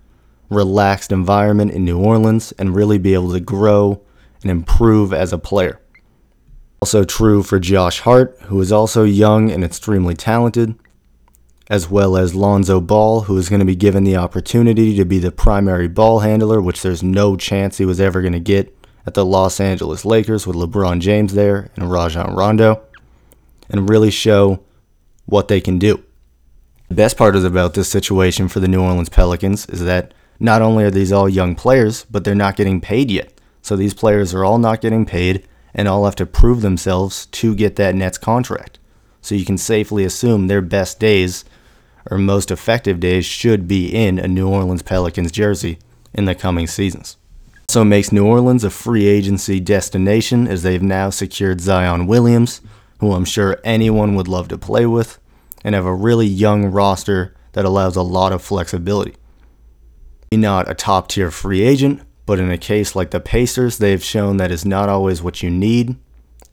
relaxed 0.51 1.13
environment 1.13 1.71
in 1.73 1.85
New 1.85 1.99
Orleans 1.99 2.53
and 2.53 2.75
really 2.75 2.99
be 2.99 3.15
able 3.15 3.33
to 3.33 3.41
grow 3.41 4.01
and 4.43 4.51
improve 4.51 5.13
as 5.13 5.33
a 5.33 5.39
player. 5.39 5.81
Also 6.81 7.05
true 7.05 7.43
for 7.43 7.59
Josh 7.59 8.01
Hart, 8.01 8.37
who 8.43 8.61
is 8.61 8.73
also 8.73 9.05
young 9.05 9.51
and 9.51 9.65
extremely 9.65 10.15
talented, 10.15 10.75
as 11.69 11.91
well 11.91 12.17
as 12.17 12.35
Lonzo 12.35 12.81
Ball, 12.81 13.23
who 13.23 13.37
is 13.37 13.49
going 13.49 13.61
to 13.61 13.67
be 13.67 13.77
given 13.77 14.05
the 14.05 14.17
opportunity 14.17 14.97
to 14.97 15.05
be 15.05 15.19
the 15.19 15.33
primary 15.33 15.89
ball 15.89 16.21
handler, 16.21 16.63
which 16.63 16.83
there's 16.83 17.03
no 17.03 17.37
chance 17.37 17.79
he 17.79 17.85
was 17.85 18.01
ever 18.01 18.23
going 18.23 18.33
to 18.33 18.41
get 18.41 18.75
at 19.07 19.15
the 19.15 19.25
Los 19.25 19.59
Angeles 19.59 20.05
Lakers 20.05 20.47
with 20.47 20.57
LeBron 20.57 21.01
James 21.01 21.35
there 21.35 21.71
and 21.77 21.91
Rajon 21.91 22.35
Rondo, 22.35 22.83
and 23.69 23.91
really 23.91 24.11
show 24.11 24.61
what 25.27 25.49
they 25.49 25.61
can 25.61 25.79
do. 25.79 26.03
The 26.89 26.95
best 26.95 27.17
part 27.19 27.37
is 27.37 27.45
about 27.45 27.75
this 27.75 27.89
situation 27.89 28.49
for 28.49 28.61
the 28.61 28.69
New 28.69 28.83
Orleans 28.83 29.11
Pelicans 29.11 29.67
is 29.67 29.85
that 29.85 30.15
not 30.41 30.63
only 30.63 30.85
are 30.85 30.91
these 30.91 31.13
all 31.13 31.29
young 31.29 31.55
players, 31.55 32.07
but 32.11 32.25
they're 32.25 32.35
not 32.35 32.57
getting 32.57 32.81
paid 32.81 33.11
yet. 33.11 33.39
So 33.61 33.77
these 33.77 33.93
players 33.93 34.33
are 34.33 34.45
all 34.45 34.59
not 34.59 34.81
getting 34.81 35.05
paid 35.05 35.47
and 35.75 35.87
all 35.87 36.07
have 36.07 36.17
to 36.17 36.27
prove 36.27 36.63
themselves 36.63 37.27
to 37.27 37.55
get 37.55 37.77
that 37.77 37.95
Nets 37.95 38.17
contract. 38.17 38.79
So 39.21 39.35
you 39.35 39.45
can 39.45 39.59
safely 39.59 40.05
assume 40.05 40.47
their 40.47 40.63
best 40.63 40.99
days 40.99 41.45
or 42.11 42.17
most 42.17 42.51
effective 42.51 43.01
days 43.01 43.27
should 43.27 43.69
be 43.69 43.95
in 43.95 44.19
a 44.19 44.27
New 44.27 44.49
Orleans 44.49 44.83
Pelicans 44.83 45.31
jersey 45.31 45.79
in 46.15 46.25
the 46.25 46.35
coming 46.35 46.67
seasons. 46.67 47.19
Also 47.69 47.85
makes 47.85 48.13
New 48.13 48.27
Orleans 48.27 48.65
a 48.65 48.71
free 48.71 49.07
agency 49.07 49.61
destination 49.61 50.49
as 50.49 50.63
they've 50.63 50.83
now 50.83 51.11
secured 51.11 51.61
Zion 51.61 52.07
Williams, 52.07 52.63
who 53.01 53.13
I'm 53.13 53.27
sure 53.27 53.61
anyone 53.63 54.15
would 54.15 54.29
love 54.29 54.49
to 54.49 54.57
play 54.57 54.87
with, 54.87 55.19
and 55.65 55.75
have 55.75 55.87
a 55.87 55.95
really 55.95 56.27
young 56.27 56.67
roster 56.67 57.35
that 57.53 57.65
allows 57.65 57.97
a 57.97 58.03
lot 58.03 58.33
of 58.33 58.43
flexibility. 58.43 59.15
Not 60.33 60.71
a 60.71 60.75
top 60.75 61.09
tier 61.09 61.31
free 61.31 61.63
agent, 61.63 62.03
but 62.27 62.39
in 62.39 62.51
a 62.51 62.59
case 62.59 62.95
like 62.95 63.11
the 63.11 63.21
Pacers, 63.21 63.79
they've 63.79 64.03
shown 64.03 64.37
that 64.37 64.51
is 64.51 64.65
not 64.65 64.89
always 64.89 65.23
what 65.23 65.43
you 65.43 65.51
need, 65.51 65.97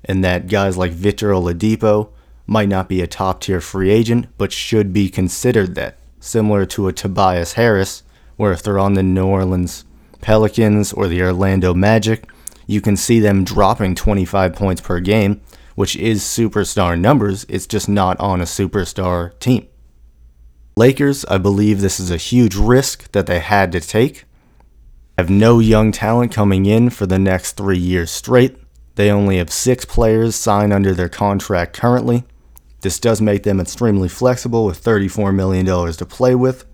and 0.06 0.24
that 0.24 0.48
guys 0.48 0.78
like 0.78 0.91
Victor 0.91 1.32
Oladipo 1.32 2.10
might 2.48 2.70
not 2.70 2.88
be 2.88 3.02
a 3.02 3.08
top 3.08 3.41
tier 3.41 3.60
free 3.60 3.89
agent, 3.89 4.28
but 4.38 4.52
should 4.52 4.94
be 4.94 5.10
considered 5.10 5.76
that, 5.76 5.98
similar 6.20 6.65
to 6.68 6.88
a 6.88 6.94
Tobias 6.94 7.54
Harris, 7.54 8.04
where 8.38 8.52
if 8.52 8.63
they're 8.63 8.80
on 8.80 8.94
the 8.94 9.04
New 9.04 9.26
Orleans 9.26 9.84
Pelicans 10.22 10.94
or 10.94 11.08
the 11.08 11.22
Orlando 11.22 11.74
Magic, 11.74 12.30
you 12.68 12.82
can 12.82 12.96
see 12.96 13.20
them 13.20 13.44
dropping 13.44 13.96
25 13.96 14.54
points 14.54 14.82
per 14.82 15.00
game, 15.00 15.41
which 15.75 15.95
is 15.95 16.23
superstar 16.23 16.99
numbers. 16.99 17.45
It's 17.47 17.67
just 17.67 17.88
not 17.88 18.19
on 18.19 18.41
a 18.41 18.45
superstar 18.45 19.38
team. 19.39 19.67
Lakers, 20.77 21.23
I 21.25 21.38
believe 21.38 21.79
this 21.79 21.99
is 21.99 22.11
a 22.11 22.17
huge 22.17 22.55
risk 22.55 23.11
that 23.11 23.27
they 23.27 23.39
had 23.39 23.71
to 23.73 23.79
take. 23.79 24.25
Have 25.17 25.29
no 25.29 25.59
young 25.59 25.93
talent 25.93 26.33
coming 26.33 26.65
in 26.65 26.89
for 26.89 27.05
the 27.05 27.19
next 27.19 27.53
three 27.53 27.77
years 27.77 28.11
straight. 28.11 28.57
They 28.95 29.09
only 29.09 29.38
have 29.38 29.51
six 29.51 29.85
players 29.85 30.35
signed 30.35 30.73
under 30.73 30.93
their 30.93 31.09
contract 31.09 31.73
currently. 31.73 32.25
This 32.81 32.99
does 32.99 33.21
make 33.21 33.43
them 33.43 33.59
extremely 33.59 34.09
flexible 34.09 34.65
with 34.65 34.83
$34 34.83 35.33
million 35.33 35.65
to 35.65 36.05
play 36.05 36.35
with, 36.35 36.65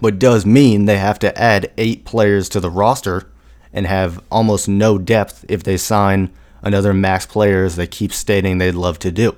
but 0.00 0.18
does 0.18 0.46
mean 0.46 0.84
they 0.84 0.98
have 0.98 1.18
to 1.18 1.36
add 1.36 1.72
eight 1.76 2.04
players 2.04 2.48
to 2.50 2.60
the 2.60 2.70
roster 2.70 3.30
and 3.72 3.86
have 3.86 4.22
almost 4.30 4.68
no 4.68 4.96
depth 4.96 5.44
if 5.48 5.62
they 5.62 5.76
sign 5.76 6.32
another 6.62 6.92
max 6.92 7.26
player 7.26 7.64
as 7.64 7.76
they 7.76 7.86
keep 7.86 8.12
stating 8.12 8.58
they'd 8.58 8.72
love 8.72 8.98
to 9.00 9.10
do. 9.10 9.36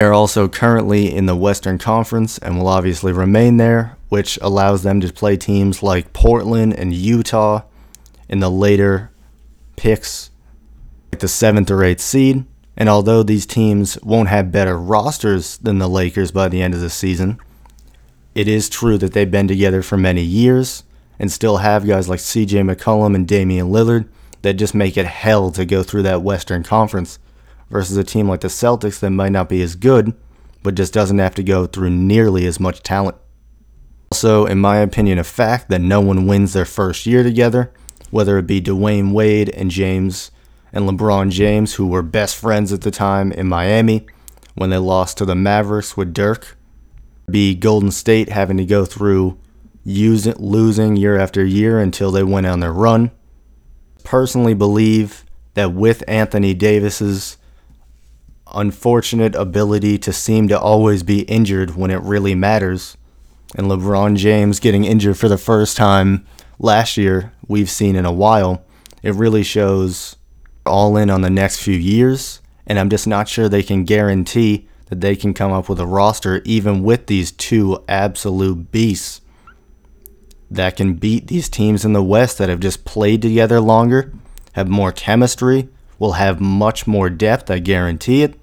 They're 0.00 0.12
also 0.12 0.48
currently 0.48 1.12
in 1.12 1.26
the 1.26 1.34
Western 1.34 1.76
Conference 1.78 2.38
and 2.38 2.56
will 2.56 2.68
obviously 2.68 3.12
remain 3.12 3.56
there, 3.56 3.96
which 4.08 4.38
allows 4.40 4.84
them 4.84 5.00
to 5.00 5.12
play 5.12 5.36
teams 5.36 5.82
like 5.82 6.12
Portland 6.12 6.72
and 6.74 6.94
Utah 6.94 7.62
in 8.28 8.38
the 8.38 8.50
later 8.50 9.10
picks, 9.74 10.30
like 11.10 11.20
the 11.20 11.26
seventh 11.26 11.70
or 11.70 11.82
eighth 11.82 12.00
seed. 12.00 12.44
And 12.76 12.88
although 12.88 13.24
these 13.24 13.44
teams 13.44 14.00
won't 14.02 14.28
have 14.28 14.52
better 14.52 14.78
rosters 14.78 15.58
than 15.58 15.78
the 15.78 15.88
Lakers 15.88 16.30
by 16.30 16.48
the 16.48 16.62
end 16.62 16.74
of 16.74 16.80
the 16.80 16.90
season, 16.90 17.40
it 18.36 18.46
is 18.46 18.68
true 18.68 18.98
that 18.98 19.14
they've 19.14 19.28
been 19.28 19.48
together 19.48 19.82
for 19.82 19.96
many 19.96 20.22
years 20.22 20.84
and 21.18 21.32
still 21.32 21.56
have 21.56 21.84
guys 21.84 22.08
like 22.08 22.20
CJ 22.20 22.72
McCollum 22.72 23.16
and 23.16 23.26
Damian 23.26 23.70
Lillard 23.70 24.08
that 24.42 24.54
just 24.54 24.74
make 24.74 24.96
it 24.96 25.06
hell 25.06 25.50
to 25.52 25.64
go 25.64 25.82
through 25.82 26.02
that 26.02 26.22
Western 26.22 26.62
Conference 26.62 27.18
versus 27.70 27.96
a 27.96 28.04
team 28.04 28.28
like 28.28 28.40
the 28.40 28.48
Celtics 28.48 29.00
that 29.00 29.10
might 29.10 29.32
not 29.32 29.48
be 29.48 29.62
as 29.62 29.74
good, 29.74 30.14
but 30.62 30.74
just 30.74 30.92
doesn't 30.92 31.18
have 31.18 31.34
to 31.34 31.42
go 31.42 31.66
through 31.66 31.90
nearly 31.90 32.46
as 32.46 32.60
much 32.60 32.82
talent. 32.82 33.16
Also, 34.12 34.46
in 34.46 34.58
my 34.58 34.78
opinion, 34.78 35.18
a 35.18 35.24
fact 35.24 35.68
that 35.68 35.80
no 35.80 36.00
one 36.00 36.26
wins 36.26 36.52
their 36.52 36.64
first 36.64 37.04
year 37.04 37.22
together, 37.22 37.70
whether 38.10 38.38
it 38.38 38.46
be 38.46 38.60
Dwyane 38.60 39.12
Wade 39.12 39.50
and 39.50 39.70
James 39.70 40.30
and 40.72 40.88
LeBron 40.88 41.30
James, 41.30 41.74
who 41.74 41.86
were 41.86 42.02
best 42.02 42.36
friends 42.36 42.72
at 42.72 42.82
the 42.82 42.90
time 42.90 43.32
in 43.32 43.46
Miami 43.48 44.06
when 44.54 44.70
they 44.70 44.78
lost 44.78 45.18
to 45.18 45.24
the 45.24 45.34
Mavericks 45.34 45.96
with 45.96 46.14
Dirk, 46.14 46.56
be 47.30 47.54
Golden 47.54 47.90
State 47.90 48.30
having 48.30 48.56
to 48.56 48.64
go 48.64 48.84
through 48.84 49.38
using, 49.84 50.34
losing 50.38 50.96
year 50.96 51.18
after 51.18 51.44
year 51.44 51.78
until 51.78 52.10
they 52.10 52.22
went 52.22 52.46
on 52.46 52.60
their 52.60 52.72
run. 52.72 53.10
Personally, 54.08 54.54
believe 54.54 55.26
that 55.52 55.74
with 55.74 56.02
Anthony 56.08 56.54
Davis's 56.54 57.36
unfortunate 58.54 59.34
ability 59.34 59.98
to 59.98 60.14
seem 60.14 60.48
to 60.48 60.58
always 60.58 61.02
be 61.02 61.24
injured 61.24 61.76
when 61.76 61.90
it 61.90 62.00
really 62.00 62.34
matters, 62.34 62.96
and 63.54 63.66
LeBron 63.66 64.16
James 64.16 64.60
getting 64.60 64.86
injured 64.86 65.18
for 65.18 65.28
the 65.28 65.36
first 65.36 65.76
time 65.76 66.26
last 66.58 66.96
year 66.96 67.34
we've 67.48 67.68
seen 67.68 67.96
in 67.96 68.06
a 68.06 68.10
while, 68.10 68.64
it 69.02 69.14
really 69.14 69.42
shows 69.42 70.16
all 70.64 70.96
in 70.96 71.10
on 71.10 71.20
the 71.20 71.28
next 71.28 71.60
few 71.60 71.76
years. 71.76 72.40
And 72.66 72.78
I'm 72.78 72.88
just 72.88 73.06
not 73.06 73.28
sure 73.28 73.46
they 73.46 73.62
can 73.62 73.84
guarantee 73.84 74.68
that 74.86 75.02
they 75.02 75.16
can 75.16 75.34
come 75.34 75.52
up 75.52 75.68
with 75.68 75.80
a 75.80 75.86
roster, 75.86 76.40
even 76.46 76.82
with 76.82 77.08
these 77.08 77.30
two 77.30 77.84
absolute 77.86 78.72
beasts 78.72 79.20
that 80.50 80.76
can 80.76 80.94
beat 80.94 81.26
these 81.26 81.48
teams 81.48 81.84
in 81.84 81.92
the 81.92 82.02
West 82.02 82.38
that 82.38 82.48
have 82.48 82.60
just 82.60 82.84
played 82.84 83.22
together 83.22 83.60
longer, 83.60 84.12
have 84.52 84.68
more 84.68 84.92
chemistry, 84.92 85.68
will 85.98 86.12
have 86.12 86.40
much 86.40 86.86
more 86.86 87.10
depth, 87.10 87.50
I 87.50 87.58
guarantee 87.58 88.22
it. 88.22 88.38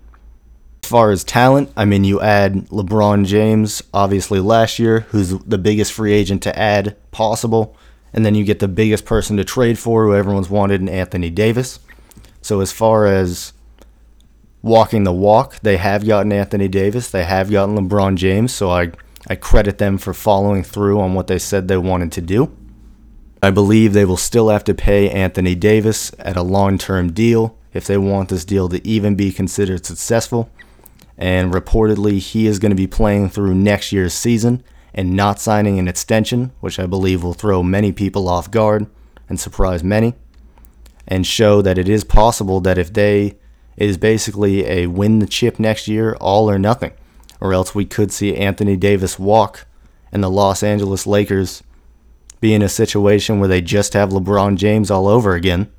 As 0.84 0.90
far 0.90 1.10
as 1.10 1.24
talent, 1.24 1.72
I 1.76 1.86
mean, 1.86 2.04
you 2.04 2.22
add 2.22 2.68
LeBron 2.70 3.26
James, 3.26 3.82
obviously 3.94 4.40
last 4.40 4.78
year, 4.78 5.02
who's 5.10 5.38
the 5.40 5.58
biggest 5.58 5.94
free 5.94 6.14
agent 6.14 6.44
to 6.44 6.58
add 6.58 6.96
possible, 7.12 7.76
and 8.14 8.26
then 8.26 8.36
you 8.36 8.44
get 8.44 8.60
the 8.60 8.68
biggest 8.68 9.04
person 9.04 9.36
to 9.38 9.44
trade 9.44 9.80
for, 9.80 10.06
who 10.06 10.14
everyone's 10.14 10.50
wanted, 10.50 10.82
in 10.82 10.88
Anthony 10.88 11.32
Davis. 11.32 11.80
So, 12.42 12.62
as 12.62 12.72
far 12.72 13.08
as 13.08 13.54
walking 14.66 15.04
the 15.04 15.14
walk. 15.14 15.60
They 15.62 15.78
have 15.78 16.06
gotten 16.06 16.32
Anthony 16.34 16.68
Davis, 16.68 17.10
they 17.12 17.24
have 17.24 17.52
gotten 17.52 17.78
LeBron 17.78 18.16
James, 18.16 18.52
so 18.52 18.72
I, 18.72 18.92
I 19.28 19.36
credit 19.36 19.78
them 19.78 19.98
for 19.98 20.14
following 20.14 20.64
through 20.64 21.00
on 21.00 21.14
what 21.14 21.28
they 21.28 21.40
said 21.40 21.68
they 21.68 21.78
wanted 21.78 22.12
to 22.14 22.22
do. 22.22 22.56
I 23.42 23.52
believe 23.52 23.94
they 23.94 24.06
will 24.06 24.18
still 24.18 24.50
have 24.50 24.64
to 24.66 24.74
pay 24.74 25.10
Anthony 25.10 25.56
Davis 25.56 26.12
at 26.20 26.38
a 26.38 26.42
long 26.42 26.78
term 26.78 27.12
deal 27.12 27.58
if 27.74 27.86
they 27.86 27.98
want 27.98 28.30
this 28.30 28.46
deal 28.46 28.70
to 28.70 28.86
even 28.88 29.16
be 29.16 29.32
considered 29.32 29.86
successful. 29.86 30.50
And 31.18 31.54
reportedly, 31.54 32.20
he 32.20 32.48
is 32.48 32.60
going 32.60 32.72
to 32.72 32.76
be 32.76 32.88
playing 32.88 33.30
through 33.30 33.56
next 33.56 33.92
year's 33.92 34.14
season 34.14 34.64
and 34.94 35.16
not 35.16 35.40
signing 35.40 35.78
an 35.78 35.88
extension, 35.88 36.52
which 36.60 36.80
I 36.80 36.86
believe 36.86 37.24
will 37.24 37.34
throw 37.34 37.62
many 37.62 37.92
people 37.92 38.28
off 38.28 38.50
guard 38.50 38.88
and 39.28 39.40
surprise 39.40 39.84
many, 39.84 40.14
and 41.08 41.26
show 41.26 41.62
that 41.62 41.78
it 41.78 41.90
is 41.90 42.04
possible 42.04 42.62
that 42.62 42.78
if 42.78 42.94
they 42.94 43.38
is 43.78 43.98
basically 43.98 44.66
a 44.66 44.88
win 44.88 45.20
the 45.20 45.28
chip 45.28 45.60
next 45.60 45.88
year, 45.88 46.16
all 46.22 46.50
or 46.50 46.58
nothing. 46.58 46.94
Or 47.40 47.54
else 47.54 47.76
we 47.76 47.86
could 47.86 48.12
see 48.12 48.36
Anthony 48.36 48.76
Davis 48.78 49.20
walk 49.20 49.66
and 50.12 50.24
the 50.24 50.30
Los 50.30 50.64
Angeles 50.64 51.06
Lakers 51.06 51.64
be 52.40 52.54
in 52.54 52.62
a 52.62 52.70
situation 52.70 53.40
where 53.40 53.48
they 53.50 53.62
just 53.62 53.94
have 53.94 54.10
LeBron 54.10 54.56
James 54.58 54.92
all 54.92 55.08
over 55.08 55.34
again, 55.34 55.72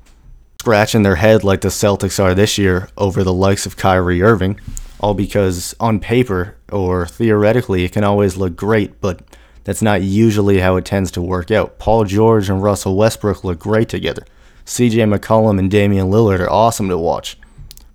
scratching 0.59 1.03
their 1.03 1.15
head 1.15 1.43
like 1.43 1.61
the 1.61 1.69
Celtics 1.69 2.23
are 2.23 2.35
this 2.35 2.57
year 2.57 2.89
over 2.97 3.23
the 3.23 3.33
likes 3.33 3.65
of 3.65 3.77
Kyrie 3.77 4.21
Irving, 4.21 4.59
all 4.99 5.13
because 5.13 5.75
on 5.79 5.99
paper 5.99 6.55
or 6.71 7.05
theoretically 7.05 7.83
it 7.83 7.91
can 7.91 8.03
always 8.03 8.37
look 8.37 8.55
great, 8.55 8.99
but 9.01 9.21
that's 9.63 9.81
not 9.81 10.01
usually 10.01 10.59
how 10.59 10.75
it 10.75 10.85
tends 10.85 11.11
to 11.11 11.21
work 11.21 11.51
out. 11.51 11.79
Paul 11.79 12.05
George 12.05 12.49
and 12.49 12.61
Russell 12.61 12.95
Westbrook 12.95 13.43
look 13.43 13.59
great 13.59 13.89
together. 13.89 14.23
CJ 14.65 15.13
McCollum 15.13 15.59
and 15.59 15.71
Damian 15.71 16.07
Lillard 16.07 16.39
are 16.39 16.49
awesome 16.49 16.89
to 16.89 16.97
watch 16.97 17.37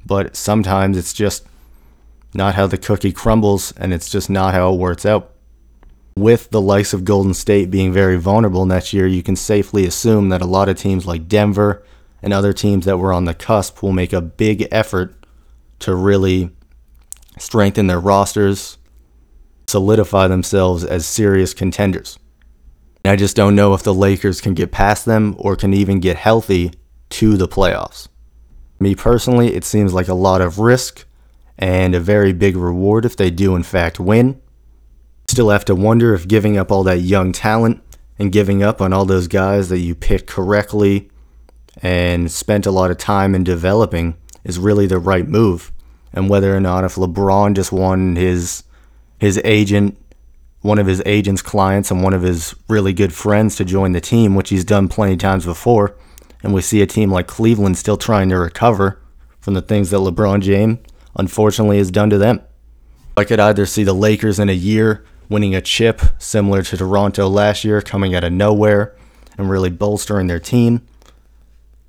but 0.04 0.36
sometimes 0.36 0.96
it's 0.96 1.12
just 1.12 1.46
not 2.34 2.54
how 2.54 2.66
the 2.66 2.78
cookie 2.78 3.12
crumbles 3.12 3.72
and 3.72 3.92
it's 3.92 4.08
just 4.08 4.30
not 4.30 4.54
how 4.54 4.72
it 4.72 4.78
works 4.78 5.04
out. 5.04 5.30
With 6.16 6.50
the 6.50 6.60
likes 6.60 6.92
of 6.92 7.04
Golden 7.04 7.34
State 7.34 7.70
being 7.70 7.92
very 7.92 8.16
vulnerable 8.16 8.66
next 8.66 8.92
year, 8.92 9.06
you 9.06 9.22
can 9.22 9.36
safely 9.36 9.86
assume 9.86 10.28
that 10.28 10.42
a 10.42 10.46
lot 10.46 10.68
of 10.68 10.76
teams 10.76 11.06
like 11.06 11.28
Denver 11.28 11.82
and 12.22 12.32
other 12.32 12.52
teams 12.52 12.84
that 12.84 12.98
were 12.98 13.12
on 13.12 13.24
the 13.24 13.34
cusp 13.34 13.82
will 13.82 13.92
make 13.92 14.12
a 14.12 14.20
big 14.20 14.68
effort 14.70 15.14
to 15.80 15.94
really 15.94 16.50
strengthen 17.38 17.86
their 17.86 17.98
rosters, 17.98 18.78
solidify 19.66 20.28
themselves 20.28 20.84
as 20.84 21.06
serious 21.06 21.54
contenders. 21.54 22.18
And 23.04 23.10
I 23.10 23.16
just 23.16 23.34
don't 23.34 23.56
know 23.56 23.74
if 23.74 23.82
the 23.82 23.94
Lakers 23.94 24.40
can 24.40 24.54
get 24.54 24.70
past 24.70 25.06
them 25.06 25.34
or 25.38 25.56
can 25.56 25.74
even 25.74 25.98
get 25.98 26.16
healthy 26.16 26.72
to 27.10 27.36
the 27.36 27.48
playoffs. 27.48 28.08
Me 28.78 28.94
personally, 28.94 29.54
it 29.54 29.64
seems 29.64 29.92
like 29.92 30.08
a 30.08 30.14
lot 30.14 30.40
of 30.40 30.58
risk 30.58 31.04
and 31.62 31.94
a 31.94 32.00
very 32.00 32.32
big 32.32 32.56
reward 32.56 33.04
if 33.04 33.16
they 33.16 33.30
do, 33.30 33.54
in 33.54 33.62
fact, 33.62 34.00
win. 34.00 34.42
Still 35.28 35.50
have 35.50 35.64
to 35.66 35.76
wonder 35.76 36.12
if 36.12 36.26
giving 36.26 36.58
up 36.58 36.72
all 36.72 36.82
that 36.82 37.02
young 37.02 37.30
talent 37.30 37.80
and 38.18 38.32
giving 38.32 38.64
up 38.64 38.80
on 38.80 38.92
all 38.92 39.04
those 39.04 39.28
guys 39.28 39.68
that 39.68 39.78
you 39.78 39.94
picked 39.94 40.26
correctly 40.26 41.08
and 41.80 42.32
spent 42.32 42.66
a 42.66 42.72
lot 42.72 42.90
of 42.90 42.98
time 42.98 43.32
in 43.32 43.44
developing 43.44 44.16
is 44.42 44.58
really 44.58 44.88
the 44.88 44.98
right 44.98 45.28
move. 45.28 45.70
And 46.12 46.28
whether 46.28 46.54
or 46.54 46.60
not 46.60 46.82
if 46.82 46.96
LeBron 46.96 47.54
just 47.54 47.70
won 47.70 48.16
his 48.16 48.64
his 49.20 49.40
agent, 49.44 49.96
one 50.62 50.80
of 50.80 50.88
his 50.88 51.00
agent's 51.06 51.42
clients 51.42 51.92
and 51.92 52.02
one 52.02 52.12
of 52.12 52.22
his 52.22 52.56
really 52.68 52.92
good 52.92 53.12
friends 53.12 53.54
to 53.54 53.64
join 53.64 53.92
the 53.92 54.00
team, 54.00 54.34
which 54.34 54.50
he's 54.50 54.64
done 54.64 54.88
plenty 54.88 55.16
times 55.16 55.44
before, 55.44 55.96
and 56.42 56.52
we 56.52 56.60
see 56.60 56.82
a 56.82 56.86
team 56.86 57.12
like 57.12 57.28
Cleveland 57.28 57.78
still 57.78 57.96
trying 57.96 58.30
to 58.30 58.36
recover 58.36 59.00
from 59.38 59.54
the 59.54 59.62
things 59.62 59.90
that 59.90 59.98
LeBron 59.98 60.40
James 60.40 60.80
unfortunately 61.16 61.78
has 61.78 61.90
done 61.90 62.10
to 62.10 62.18
them. 62.18 62.40
I 63.16 63.24
could 63.24 63.40
either 63.40 63.66
see 63.66 63.84
the 63.84 63.92
Lakers 63.92 64.38
in 64.38 64.48
a 64.48 64.54
year 64.54 65.04
winning 65.28 65.54
a 65.54 65.60
chip 65.60 66.00
similar 66.18 66.62
to 66.62 66.76
Toronto 66.76 67.28
last 67.28 67.64
year, 67.64 67.80
coming 67.80 68.14
out 68.14 68.24
of 68.24 68.32
nowhere 68.32 68.94
and 69.38 69.50
really 69.50 69.70
bolstering 69.70 70.26
their 70.26 70.40
team. 70.40 70.86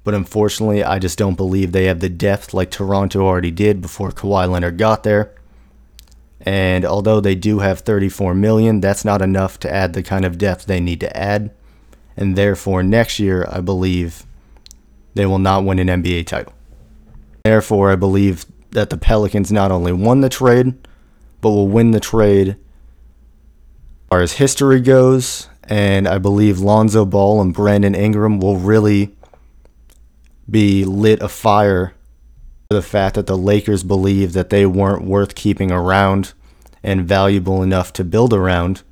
But 0.04 0.14
unfortunately, 0.14 0.84
I 0.84 1.00
just 1.00 1.18
don't 1.18 1.36
believe 1.36 1.72
they 1.72 1.86
have 1.86 2.00
the 2.00 2.10
depth 2.10 2.54
like 2.54 2.72
Toronto 2.72 3.22
already 3.22 3.52
did 3.52 3.82
before 3.82 4.12
Kawhi 4.12 4.50
Leonard 4.50 4.78
got 4.78 5.04
there. 5.04 5.34
And 6.42 6.84
although 6.84 7.22
they 7.22 7.36
do 7.36 7.60
have 7.60 7.80
34 7.80 8.34
million, 8.34 8.82
that's 8.82 9.06
not 9.06 9.22
enough 9.22 9.60
to 9.62 9.74
add 9.74 9.94
the 9.94 10.04
kind 10.04 10.26
of 10.26 10.38
depth 10.38 10.66
they 10.66 10.82
need 10.82 11.00
to 11.00 11.18
add. 11.18 11.52
And 12.18 12.36
therefore, 12.36 12.84
next 12.84 13.18
year, 13.18 13.48
I 13.50 13.62
believe 13.62 14.26
they 15.14 15.26
will 15.26 15.40
not 15.40 15.64
win 15.64 15.80
an 15.80 15.88
NBA 15.88 16.28
title. 16.28 16.54
Therefore, 17.46 17.92
I 17.92 17.96
believe 17.96 18.46
that 18.74 18.90
the 18.90 18.98
Pelicans 18.98 19.52
not 19.52 19.72
only 19.72 19.92
won 19.92 20.22
the 20.22 20.30
trade, 20.30 20.76
but 21.42 21.50
will 21.50 21.67
win 21.67 21.92
the 21.92 22.00
trade 22.00 22.50
as 22.50 22.58
far 24.10 24.21
as 24.21 24.34
history 24.34 24.82
goes. 24.82 25.50
And 25.63 26.08
I 26.08 26.17
believe 26.17 26.60
Lonzo 26.60 27.06
Ball 27.06 27.42
and 27.42 27.54
Brandon 27.54 27.96
Ingram 27.96 28.40
will 28.40 28.58
really 28.58 29.15
be 30.50 30.84
lit 30.84 31.21
afire 31.21 31.94
for 32.67 32.76
the 32.76 32.82
fact 32.82 33.15
that 33.15 33.28
the 33.28 33.38
Lakers 33.38 33.84
believe 33.84 34.34
that 34.34 34.50
they 34.50 34.65
weren't 34.65 35.06
worth 35.06 35.36
keeping 35.36 35.71
around 35.71 36.34
and 36.84 37.08
valuable 37.08 37.63
enough 37.63 37.94
to 37.94 38.04
build 38.04 38.34
around, 38.34 38.84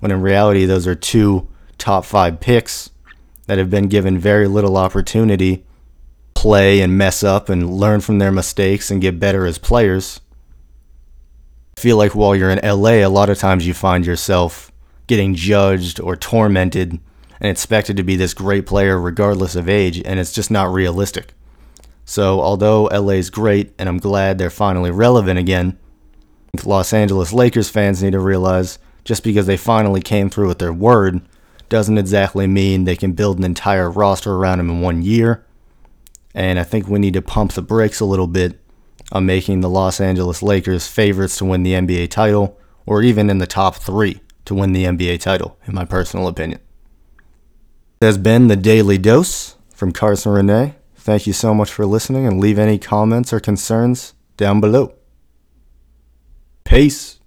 when 0.00 0.12
in 0.12 0.20
reality, 0.20 0.66
those 0.66 0.86
are 0.86 0.94
two 0.94 1.48
top 1.78 2.04
five 2.04 2.40
picks 2.40 2.90
that 3.46 3.56
have 3.56 3.70
been 3.70 3.88
given 3.88 4.18
very 4.18 4.46
little 4.46 4.76
opportunity 4.76 5.64
play 6.38 6.80
and 6.80 6.96
mess 6.96 7.24
up 7.24 7.48
and 7.48 7.68
learn 7.68 8.00
from 8.00 8.20
their 8.20 8.30
mistakes 8.30 8.92
and 8.92 9.02
get 9.02 9.18
better 9.18 9.44
as 9.44 9.58
players. 9.58 10.20
I 11.76 11.80
feel 11.80 11.96
like 11.96 12.14
while 12.14 12.36
you're 12.36 12.52
in 12.52 12.60
LA, 12.64 13.04
a 13.04 13.06
lot 13.06 13.28
of 13.28 13.38
times 13.38 13.66
you 13.66 13.74
find 13.74 14.06
yourself 14.06 14.70
getting 15.08 15.34
judged 15.34 15.98
or 15.98 16.14
tormented 16.14 17.00
and 17.40 17.50
expected 17.50 17.96
to 17.96 18.04
be 18.04 18.14
this 18.14 18.34
great 18.34 18.66
player 18.66 19.00
regardless 19.00 19.56
of 19.56 19.68
age, 19.68 20.00
and 20.04 20.20
it's 20.20 20.32
just 20.32 20.48
not 20.48 20.72
realistic. 20.72 21.34
So, 22.04 22.40
although 22.40 22.84
LA 22.84 23.14
is 23.14 23.30
great 23.30 23.74
and 23.76 23.88
I'm 23.88 23.98
glad 23.98 24.38
they're 24.38 24.48
finally 24.48 24.92
relevant 24.92 25.40
again, 25.40 25.76
Los 26.64 26.92
Angeles 26.92 27.32
Lakers 27.32 27.68
fans 27.68 28.00
need 28.00 28.12
to 28.12 28.20
realize 28.20 28.78
just 29.02 29.24
because 29.24 29.46
they 29.48 29.56
finally 29.56 30.02
came 30.02 30.30
through 30.30 30.46
with 30.46 30.60
their 30.60 30.72
word 30.72 31.20
doesn't 31.68 31.98
exactly 31.98 32.46
mean 32.46 32.84
they 32.84 32.94
can 32.94 33.12
build 33.12 33.38
an 33.38 33.44
entire 33.44 33.90
roster 33.90 34.36
around 34.36 34.60
him 34.60 34.70
in 34.70 34.80
one 34.80 35.02
year. 35.02 35.44
And 36.38 36.60
I 36.60 36.62
think 36.62 36.86
we 36.86 37.00
need 37.00 37.14
to 37.14 37.20
pump 37.20 37.54
the 37.54 37.62
brakes 37.62 37.98
a 37.98 38.04
little 38.04 38.28
bit 38.28 38.60
on 39.10 39.26
making 39.26 39.60
the 39.60 39.68
Los 39.68 40.00
Angeles 40.00 40.40
Lakers 40.40 40.86
favorites 40.86 41.36
to 41.38 41.44
win 41.44 41.64
the 41.64 41.72
NBA 41.72 42.10
title, 42.10 42.56
or 42.86 43.02
even 43.02 43.28
in 43.28 43.38
the 43.38 43.46
top 43.46 43.74
three 43.74 44.20
to 44.44 44.54
win 44.54 44.72
the 44.72 44.84
NBA 44.84 45.20
title, 45.20 45.58
in 45.66 45.74
my 45.74 45.84
personal 45.84 46.28
opinion. 46.28 46.60
It 48.00 48.04
has 48.04 48.18
been 48.18 48.46
the 48.46 48.54
Daily 48.54 48.98
Dose 48.98 49.56
from 49.74 49.90
Carson 49.90 50.30
Renee. 50.30 50.76
Thank 50.94 51.26
you 51.26 51.32
so 51.32 51.52
much 51.54 51.72
for 51.72 51.84
listening 51.84 52.24
and 52.24 52.38
leave 52.38 52.56
any 52.56 52.78
comments 52.78 53.32
or 53.32 53.40
concerns 53.40 54.14
down 54.36 54.60
below. 54.60 54.94
Peace. 56.62 57.17